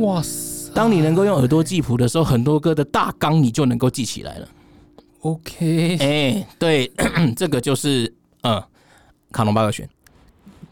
[0.00, 4.48] 哇塞当你能够用耳朵记谱的时候，很多歌的大纲你就能够记起来了。
[5.20, 6.90] ，OK，哎、对，
[7.36, 8.60] 这个就是嗯，
[9.30, 9.88] 卡农巴尔选。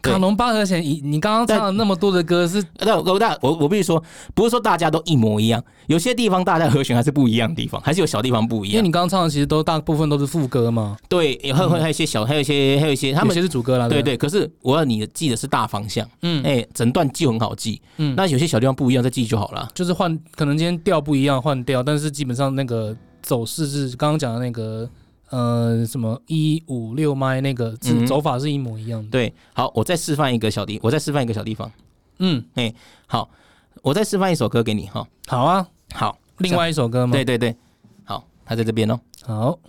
[0.05, 0.13] 对。
[0.13, 4.01] 卡农八和弦，你你刚刚唱了那么多的歌是那我大我我必须说，
[4.33, 8.75] 不是说大家都一模一样，有些地方大家和弦还是不一样的地方，还是有小地方不一样。
[8.75, 14.01] 因为你刚刚唱的其实都大部分都是副歌嘛，对，还有还有一些小，还有一些还有一些他有们些是主歌啦，不对？
[14.01, 16.45] 对，可是我要你记的是大方向，嗯。
[16.45, 19.67] 哎、整段记很好记，嗯，那有些小地方不一样再记就好了。
[19.73, 24.87] 就是换，可能今天调不一样换调，但是基本上那个走势是刚刚讲的那个
[25.35, 29.09] 呃什么一五六麦那个是嗯走法是一模一样的。
[29.09, 31.69] 对，好，我再示范一个小地，我再示范一个小地方。
[32.19, 32.73] 嗯，哎
[33.05, 33.29] 好，
[33.81, 35.05] 我再示范一首歌给你哈。
[35.27, 37.11] 好啊，好，另外一首歌吗？
[37.11, 37.53] 对，对对，
[38.05, 38.97] 好，他在这边哦。
[39.23, 39.59] 好，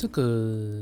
[0.00, 0.80] 这个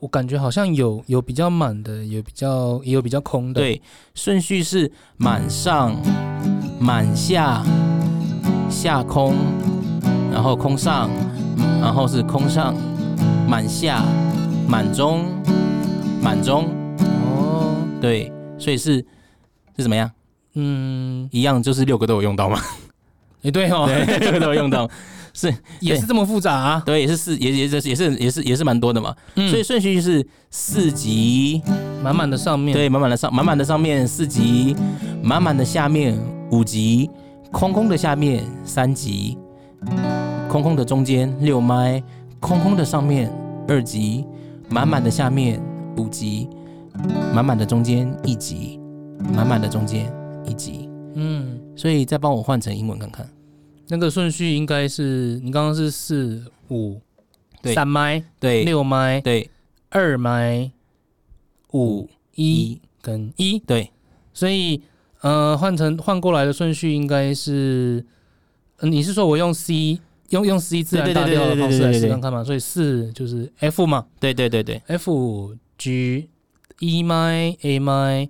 [0.00, 3.80] 我感觉好像有有比较满的，有比较也有比较空的。，对，
[4.14, 5.96] 顺序是满上、
[6.78, 7.64] 满下、
[8.68, 9.34] 下空，
[10.30, 11.08] 然后空上，
[11.56, 12.74] 嗯然后是空上、
[13.48, 14.04] 满下、
[14.68, 15.24] 满中、
[16.22, 16.68] 满中，
[16.98, 18.96] 哦，对，所以是
[19.74, 20.10] 是怎么样？
[20.52, 22.60] 嗯，一样就是六个都有用到吗？
[23.40, 24.86] 也对哦，对，六个都有用到，
[25.32, 26.82] 是也是这么复杂啊。
[26.84, 29.14] 对，也是四，也也是也是也是也是蛮多的嘛。
[29.36, 31.62] 嗯所以顺序就是四级，
[32.02, 34.76] 满满的上面，对，满满的上满满的上面四级，
[35.22, 36.18] 满满的下面
[36.50, 37.08] 五级，
[37.50, 39.36] 空空的下面三级，
[40.48, 42.02] 空空的中间六麦，
[42.38, 43.30] 空空的上面
[43.68, 44.24] 二级，
[44.68, 45.60] 满满的下面
[45.96, 46.48] 五级，
[47.34, 48.80] 满满的中间一级，
[49.34, 50.12] 满满的中间
[50.44, 50.88] 一级。
[51.14, 53.28] 嗯，所以再帮我换成英文看看。
[53.90, 57.00] 那个顺序应该是你刚刚是四五
[57.60, 59.50] 对三麦对，六麦对
[59.90, 60.70] 二麦
[61.72, 63.90] 五一一跟一，对
[64.32, 64.80] 所以
[65.20, 68.04] 呃换成换过来的顺序应该是，
[68.78, 69.98] 呃你是说我用 C
[70.30, 72.44] 用用 C 自然大调的方式来试看看嘛？
[72.44, 76.28] 所以四就是 F 嘛对对对对，F G
[76.78, 78.28] E 麦 A 麦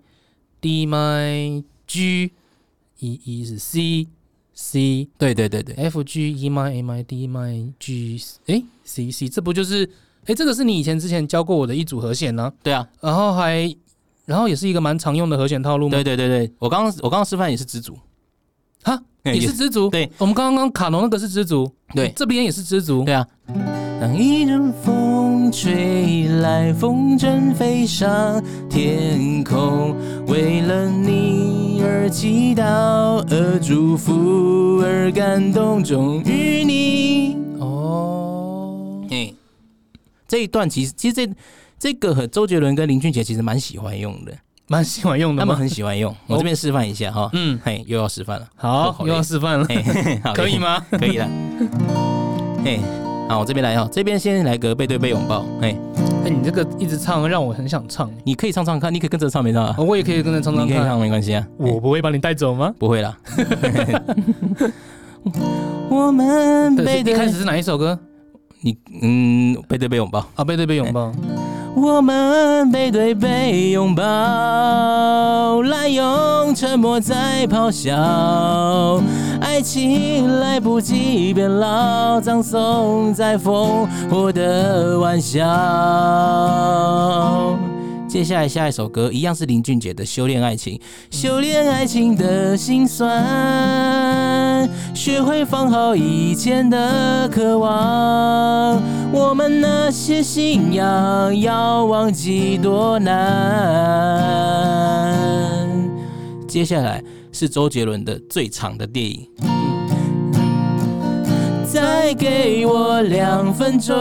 [0.60, 2.32] D 麦 G
[2.98, 4.08] 一一是 C
[4.62, 9.88] C 对对对对，F，G，E，I，M，I，D，M，I，G，哎 C C 这不就是
[10.26, 12.86] 哎这个是你以前之前教过我的一组和弦呢、对啊！
[13.00, 13.74] 然后还
[14.26, 15.92] 然后也是一个蛮常用的和弦套路吗？
[15.92, 17.96] 对对对对，我刚刚我刚刚示范也是知足，
[18.82, 19.88] 哈，哎也是知足。
[19.88, 23.02] 对，我们刚刚卡农那个是知足，对这边也是知足。
[23.02, 23.26] 对啊。
[23.98, 24.94] 当一阵风
[25.50, 29.96] 吹来，风筝飞上天空，
[30.26, 32.62] 为了你而祈祷，
[33.28, 37.36] 而祝福，而感动，终于你。
[37.58, 39.32] 哦，哎，
[40.28, 41.28] 这一段其实其实这
[41.78, 44.32] 这个和周杰伦跟林俊杰其实蛮喜欢用的。
[44.68, 45.46] 蛮喜欢用的吗？
[45.46, 46.14] 他们很喜欢用。
[46.28, 49.66] 我这边示范一下哈，嗯，嘿，又要示范了，好，又要示范了，
[50.32, 50.58] 可以？
[50.58, 50.86] 吗？
[50.92, 51.28] 可以了。
[52.64, 52.78] 嘿，
[53.30, 55.44] 好，我这边来哈，这边先来个背对背拥抱。
[55.60, 55.76] 哎，
[56.24, 58.10] 哎，你这个一直唱，让我很想唱。
[58.24, 59.72] 你可以唱唱看，你可以跟着唱没唱啊？
[59.78, 60.66] 哦我也可以跟着唱唱看。
[60.66, 62.74] 你可以唱没关系啊，我不会把你带走吗？
[62.76, 63.16] 不会啦。
[65.88, 67.96] 我们，背对是一开始是哪一首歌？
[68.62, 70.26] 你嗯背对背拥抱。
[70.34, 71.12] 啊，背对背拥抱。
[71.76, 79.00] 我们背对背拥抱，滥用沉默在咆哮，
[79.50, 85.40] 爱情来不及变老，葬送在烽火的玩笑。
[88.06, 90.78] 接下来下一首歌一样是林俊杰的《修炼爱情》，
[91.10, 98.80] 修炼爱情的心酸，学会放好以前的渴望，
[99.12, 103.10] 我们那些信仰要忘记多难。
[106.46, 107.02] 接下来
[107.32, 109.26] 是周杰伦的最长的电影。
[111.72, 113.96] 再给我两分钟，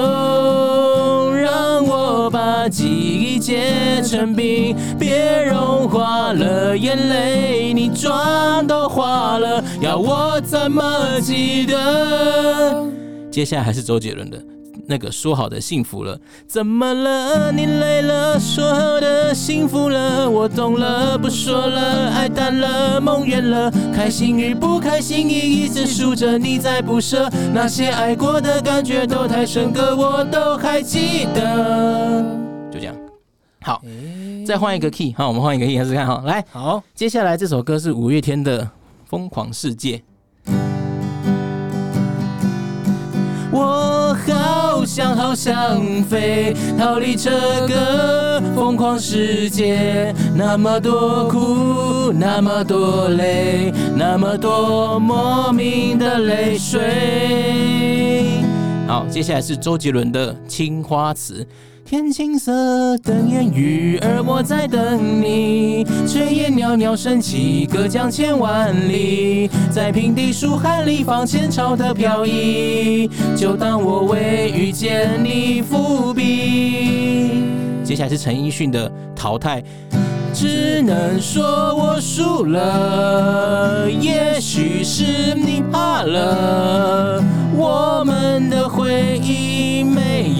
[1.35, 12.87] 让我把记忆结成冰，别融化了眼泪，你妆都花了，要我怎么记得？
[13.29, 14.43] 接下来还是周杰伦的。
[14.89, 17.51] 那个说好的幸福了，怎么了？
[17.51, 32.25] 你累了，说好的幸福了，我懂了，不说了，爱淡了，梦远了，开心与不开心一一直数着，你在不舍，那些爱过的感觉都太深刻，我都还记得。
[32.71, 32.95] 就这样，
[33.61, 33.83] 好，
[34.43, 38.63] 再换一个 key，好，我们换一个 key 试试看哈，来，好，接下来这首歌是五月天的
[39.05, 39.97] 《疯狂世界》。
[43.51, 43.88] 我好
[44.89, 47.29] 想好想飞，逃离这
[47.67, 50.11] 个疯狂世界。
[50.33, 58.41] 那么多苦，那么多累，那么多莫名的泪水。
[58.87, 61.43] 好，接下来是周杰伦的《青花瓷》。
[61.89, 65.83] 天青色等烟雨，而我在等你。
[66.05, 77.45] 炊烟袅袅升起，隔江千万里，在平地书海里放前朝的飘逸，就当我为遇见你伏笔。
[77.83, 79.59] 接下来是陈奕迅的《淘汰》。
[80.31, 81.41] 只能说
[81.75, 86.78] 我输了，也许是你怕了。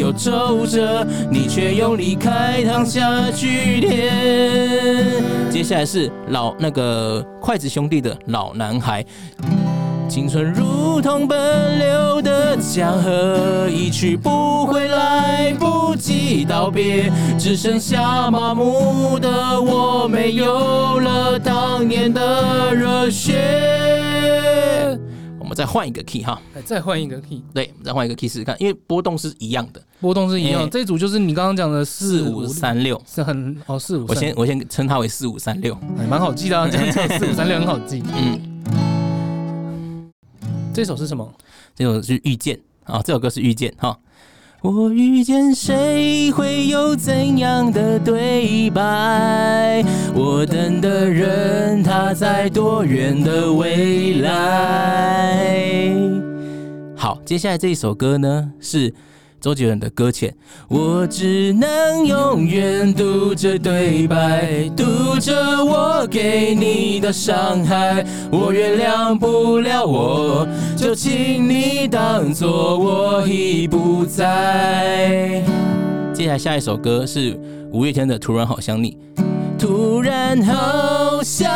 [0.09, 5.23] 没有皱褶，你却用离开躺下句点。
[5.51, 9.05] 接下来是老那个筷子兄弟的老男孩。
[10.07, 23.37] 青春如同奔流的江河，一去不回，来不及道别，只剩下麻木的我，没有了当年的热血。
[25.49, 30.61] 我们再换一个 key 哈，哎再换一个 key，对，我们再换一个 key 试试看，因为波动是一样的，波动是一样。
[30.63, 33.01] 哎这组就是你刚刚讲的四四五三六。
[33.07, 34.05] 是很哦四五。
[34.07, 35.73] 我先我先称它为四五三六。
[35.97, 38.03] 哎蛮好记的啊，这四五三六很好记。
[38.15, 40.11] 嗯，
[40.71, 41.27] 这首是什么？
[41.73, 43.97] 这首是遇见啊，这首歌是遇见哈。
[44.61, 49.81] 我遇见谁会有怎样的对白？
[50.13, 55.93] 我等的人他在多远的未来？
[56.93, 58.93] 好，接下来这一首歌呢是
[59.39, 60.29] 周杰伦的《搁浅》，
[60.67, 65.33] 我只能永远读着对白，读着
[65.63, 68.05] 我给你的伤害。
[68.31, 75.41] 我原谅不了我，就请你当作我已不在。
[76.13, 77.39] 接下来下一首歌是
[77.71, 78.97] 五月天的《突然好想你》，
[79.57, 81.49] 突然好想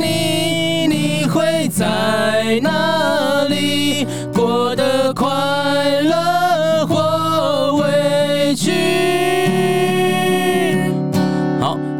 [0.00, 2.83] 你，你会在哪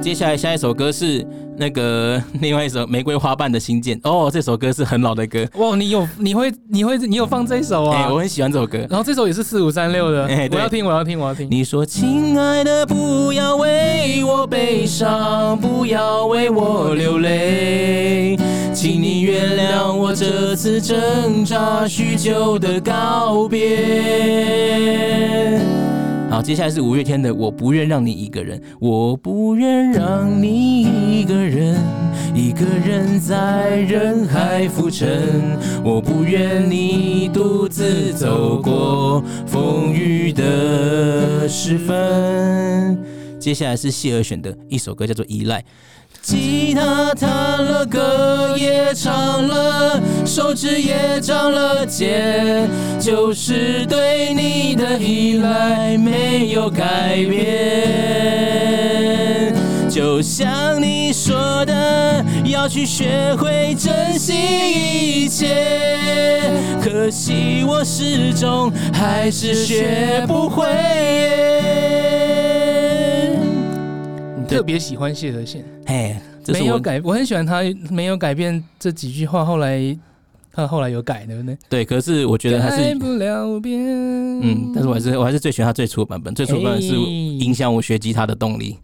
[0.05, 1.27] 接下来下一首歌是
[1.57, 8.13] 那个 另外一首《玫瑰花瓣的新建》哦，这首歌是很老的歌，哇，你有你会你会你有放这首哎、啊？
[8.13, 8.87] 我很喜欢这首歌。
[8.91, 11.49] 然后这首也是四五三六的，我要听我要听我要听。
[11.51, 18.37] 你说：“亲爱的，不要为我悲伤，不要为我流泪，
[18.75, 23.65] 请你原谅我这次挣扎许久的告别。”
[26.35, 31.81] 好，接下来是五月天的《我不愿让你一个人》，我不愿让你一个人，
[32.35, 35.33] 一个人在人海浮沉，
[35.85, 42.99] 我不愿你独自走过风雨的时分。
[43.39, 45.61] 接下来是谢尔选的一首歌，叫做《依赖》。
[46.25, 47.29] 吉他弹
[47.63, 52.67] 了，歌也唱了，手指也长了茧，
[52.99, 57.45] 就是对你的依赖没有改变。
[59.91, 66.51] 就像你说的，要去学会珍惜一切，
[66.83, 70.65] 可惜我始终还是学不会。
[74.45, 76.15] 你特别喜欢谢和弦，嘿，
[76.45, 79.81] 这是我没有改，我很喜欢他没有改变这几句话，后来
[80.55, 81.59] 他后来有改，对不对？
[81.69, 83.81] 对，可是我觉得还是改不了变，
[84.41, 88.79] 嗯，但是我还是我还是最喜欢他最初的版本，最初的版本是哎影响我学吉他的动力。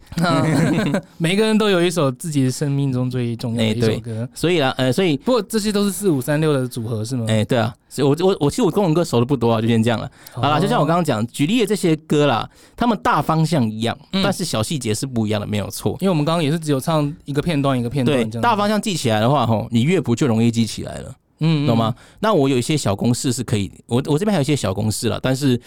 [1.17, 4.27] 每个人都有一首自己生命中最重要的一首歌。
[4.33, 7.25] 所以啦，呃，所以不过这些都是四五三六的组合是吗？
[7.29, 10.09] 哎、对啊，所以我我我其实我中文歌熟的不多啊，就先这样了。
[10.33, 15.97] 好啦，就像我刚刚讲举例的这些歌啦，他们大方向一样，嗯但是小细节是不一样的，没有错。
[16.01, 21.93] 因为我们刚刚也是只有唱一个片段一个片段对，，大方向记起来的话，吼，你乐谱就容易记起来了，嗯懂吗？？
[22.21, 25.59] 那我有一些小公式是可以，我我这边还有一些小公式了，但是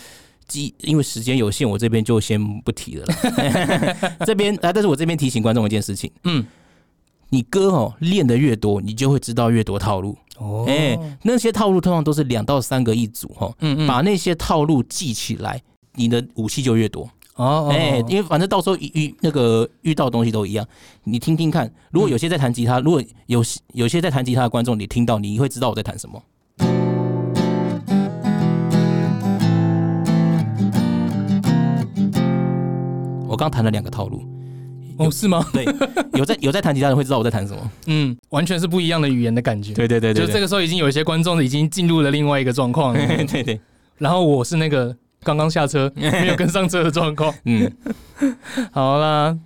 [0.49, 4.16] 记因为时间有限，我这边就先不提了啦。
[4.25, 6.45] 这边啊，但是我这边提醒观众一件事情，嗯，
[7.29, 10.16] 你歌哦练的越多，你就会知道越多套路。
[10.39, 15.62] 哦，哎、那些套路通常都是两到三个一组哈，嗯嗯，把那些套路记起来，
[15.95, 17.09] 你的武器就越多。
[17.37, 20.66] 哦，哎、哦因为反正到时候遇遇那个遇到的东西都一样，
[21.03, 21.70] 你听听看。
[21.91, 26.22] 如果有些在弹吉他，如果有有些在弹吉他的观众，你听到你会知道我在弹什么。
[33.26, 34.22] 我刚弹了两个套路，
[34.97, 35.45] 哦是吗？
[35.53, 35.64] 对，
[36.14, 37.70] 有在有在弹吉他的人会知道我在弹什么。
[37.87, 39.74] 嗯，完全是不一样的语言的感觉。
[39.74, 43.61] 对对对对，就这个时候已经有一些观众已经进入了另外一个状况了， 对对对，
[43.99, 47.35] 然后我是那个刚刚下车 没有跟上车的状况。
[47.45, 47.70] 嗯，
[48.70, 49.37] 好啦，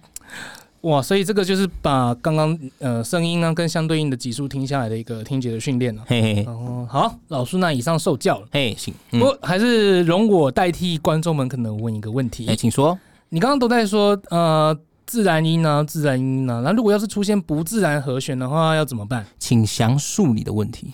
[0.83, 6.03] 哇，所以这个就是把刚刚呃声音呢跟相对应的级数听下来的一个听觉的训练了。
[6.07, 8.47] 嘿嘿嘿，哦，好，老师那以上受教了。
[8.51, 12.99] 嘿，行，不嗯，过还是容我代替观众们可能问一个问题哎，，请说。
[13.31, 19.27] 你刚刚都在说呃自然音啊，自然音啊，那如果要是出现不自然和弦的话，要怎么办？
[19.39, 20.93] 请详述你的问题。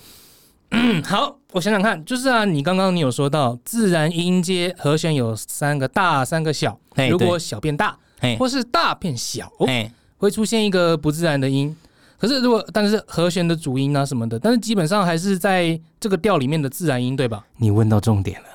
[0.70, 6.76] 嗯，好，我想想看，就是啊，你刚刚你有说到自然音阶和弦有三个大，三个小，
[7.08, 7.96] 如果小变大，
[8.40, 9.88] 或是大变小，哎，
[10.18, 11.74] 会出现一个不自然的音。
[12.18, 17.46] 可是如果但是和弦的主音啊什么的，但是基本上还是在这个调里面的自然音，对吧？
[17.58, 18.46] 你问到重点了。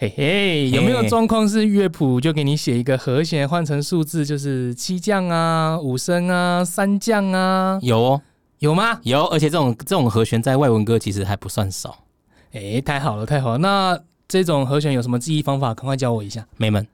[0.00, 8.22] 嘿嘿，有没有状况是乐谱就给你写一个和弦换成数字，就是七降啊、五升啊、三降啊，有哦，
[8.58, 8.98] 有吗？
[9.02, 12.04] 有，而且这种这种和弦在外文歌其实还不算少。
[12.52, 13.58] 哎，太好了，太好了。
[13.58, 15.72] 那这种和弦有什么记忆方法？
[15.74, 16.46] 赶快教我一下。
[16.56, 16.86] 没门，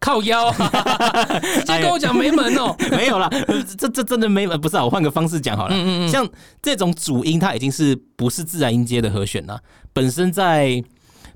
[0.00, 0.54] 靠腰、啊，
[1.60, 2.74] 直接跟我讲没门哦。
[2.90, 3.30] 没有啦，
[3.78, 5.74] 这这真的没门，不是啊，我换个方式讲好了。
[5.74, 6.28] 嗯嗯嗯，像
[6.60, 9.60] 这种主音，它已经是不是自然音阶的和弦了？
[9.92, 10.82] 本身在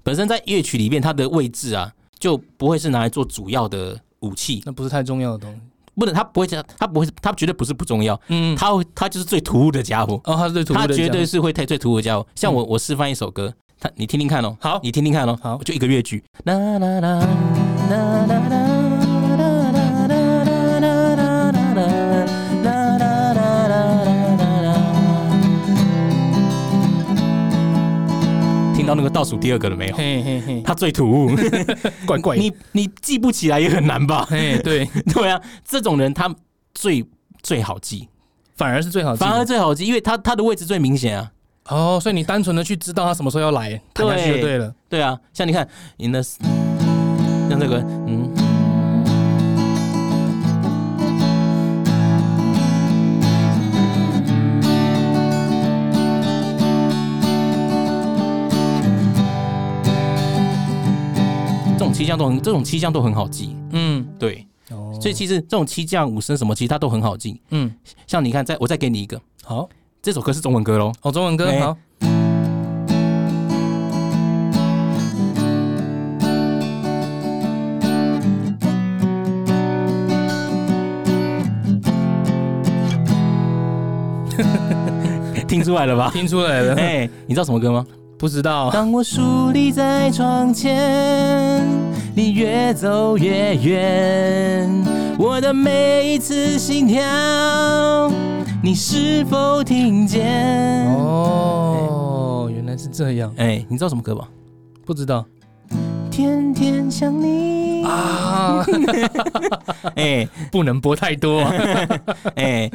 [0.02, 5.60] 本身在乐曲里面，它的位置啊，就不会是拿来做主要的武器，那不是太重要的东西。
[5.95, 12.26] 不能，他不会这样，他不会，他绝对不是不重要，嗯，他会它就是最突兀的家伙，哦，他是最突兀的他绝对是会太最突兀的家伙。
[12.34, 14.80] 像我我示范一首歌，他你听听看哦，好。
[14.82, 15.59] 你听听看哦，好。
[15.62, 17.18] 就一个乐句，啦啦啦啦
[17.91, 18.80] 啦啦啦
[28.91, 29.97] 到那个倒数第二个了没有？
[29.97, 31.30] 嘿嘿嘿，它最突兀，
[32.05, 32.43] 怪怪的。
[32.43, 34.26] 你你记不起来也很难吧？
[34.28, 34.84] 嘿，对，
[35.14, 36.34] 对啊，这种人他
[36.74, 37.05] 最
[37.41, 38.09] 最好记，
[38.57, 39.20] 反而是最好记。
[39.20, 41.30] 反而最好记，因为他他的位置最明显啊。
[41.68, 44.74] 哦，所以你单纯的去知道他什么时候要来，弹下去就对了。
[44.88, 45.68] 对啊，像你看
[45.99, 47.78] ，in the 像这个，
[48.09, 48.28] 嗯，
[61.91, 63.57] 种七项都很，这种七项都很好记。
[63.72, 67.41] 嗯，对，哦，所以其实这种七降五声什么，其实它都很好记。
[67.51, 67.72] 嗯，
[68.07, 69.68] 像你看，再我再给你一个，好，
[70.01, 70.93] 这首歌是中文歌喽。
[71.03, 71.76] 哦，中文歌哎好。
[85.49, 86.11] 听出来了吧？
[86.14, 87.84] 听出来了，哎、你知道什么歌吗？
[88.20, 88.70] 不知道。
[88.70, 91.66] 当我伫立在窗前，
[92.14, 94.70] 你越走越远，
[95.18, 97.00] 我的每一次心跳，
[98.62, 100.86] 你是否听见？
[100.94, 104.28] 哦，哦，原来是这样，哎、你知道什么歌吧？
[104.84, 105.24] 不知道。
[106.10, 108.64] 天天想你，啊，
[109.97, 111.53] 哎不能播太多、啊。
[112.37, 112.70] 哎，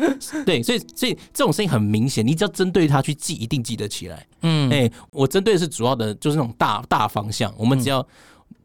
[0.46, 4.26] 对，所以所以这种声音很明显，你只要针对它去记，一定记得起来。
[4.42, 8.06] 嗯，哎，我针对的是主要的，就是那种大大方向，我们只要。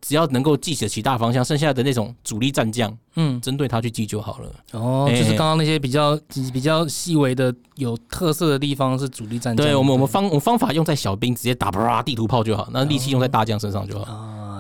[0.02, 4.50] 只要能够记得起大方向，剩下的那种主力战将，嗯，针对他去记就好了。
[4.72, 6.18] 哦，哎就是刚刚那些比较
[6.54, 9.66] 比较细微的有特色的地方是主力战将。
[9.66, 14.06] 对我们，我们方我们方法用在小兵，直接打啪地图炮就好，那力气用在大将身上就好。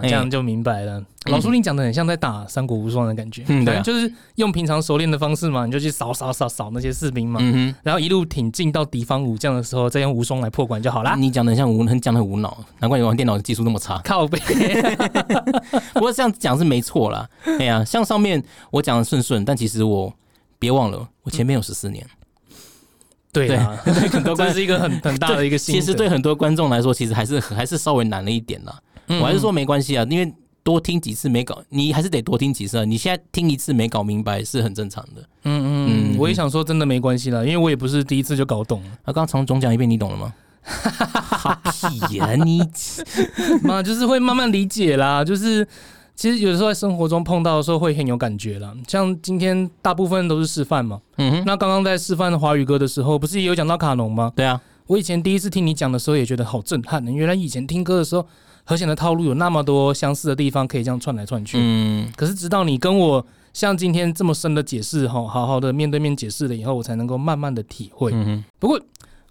[0.02, 1.02] 这样就明白了。
[1.26, 11.14] 老叔，你讲的很像在打三国无双的感觉，嗯对啊就是用平常熟练的方式嘛，你就去扫扫扫扫那些士兵嘛，嗯然后一路挺进到敌方武将的时候，再用无双来破关就好啦。
[11.16, 14.00] 你讲的很像无，很讲的很无脑，难怪你玩电脑的技术那么差。
[14.02, 14.38] 靠背
[15.92, 17.28] 不过这样讲是没错啦。
[17.58, 20.12] 哎呀，像上面我讲的顺顺，但其实我
[20.58, 22.06] 别忘了，我前面有十四年。
[23.32, 25.80] 对啊，对很多观这是一个很很大的一个心得。
[25.80, 28.76] 其实对很多观众来说，其实还是还是稍微难了一点啦。
[29.10, 30.32] 嗯我还是说没关系啊，因为
[30.62, 32.84] 多听几次没搞，你还是得多听几次啊。
[32.84, 35.22] 你现在听一次没搞明白是很正常的。
[35.44, 38.88] 嗯嗯嗯，我也想说真的没关系啦，因为我也不是第一次就搞懂了。
[39.04, 40.32] 那刚刚重总讲一遍，你懂了吗？
[40.62, 42.60] 哈屁呀、你
[43.62, 45.24] 妈，就是会慢慢理解啦。
[45.24, 45.66] 就是
[46.14, 48.72] 其实有的时候在生活中碰到的时候会很有感觉啦。
[48.86, 54.30] 像今天大部分都是示范嘛，嗯哼，那刚刚在示范华语歌的时候，不是也有讲到卡农吗？
[54.36, 58.26] 对啊，我以前第一次听你讲的时候也觉得好震撼，原来以前听歌的时候
[58.70, 61.58] 和弦的套路有那么多相似的地方可以这样串来串去。
[61.60, 68.12] 嗯，可是直到你跟我像今天这么深的解释哈，好好的面对面解释了以后，我才能够慢慢的体会。
[68.60, 68.80] 不过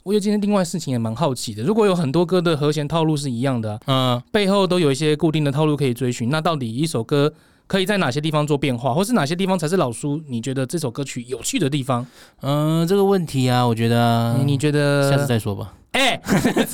[0.04, 7.32] 我觉得今天另外事情也蛮好奇的，如果有很多歌的和弦套路是一样的啊、嗯，背后都有一些固定的套路可以追寻，那到底一首歌
[7.66, 12.06] 可以在哪些地方做变化，或是哪些地方才是老叔你觉得这首歌曲有趣的地方？
[12.42, 15.10] 嗯，这个问题啊，我觉得你觉得？
[15.10, 15.76] 下次再说吧。
[15.92, 16.20] 哎、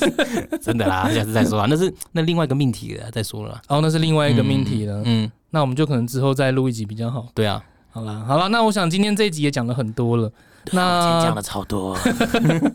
[0.60, 3.62] 真的啦，下次再说啊，那是那另外一个命题了，再说了啦。
[3.68, 5.02] 哦，那是另外一个命题了。
[5.04, 7.26] 嗯，那我们就可能之后再录一集比较好。
[7.34, 10.30] 对啊，好啦，好啦，那我想今天这一集也讲了很多了。
[10.72, 11.96] 那讲了超多。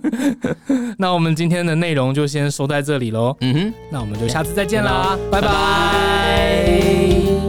[0.98, 3.36] 那我们今天的内容就先收在这里喽。
[3.42, 3.74] 嗯哼。
[3.92, 7.41] 那我们就下次再见啦，拜拜拜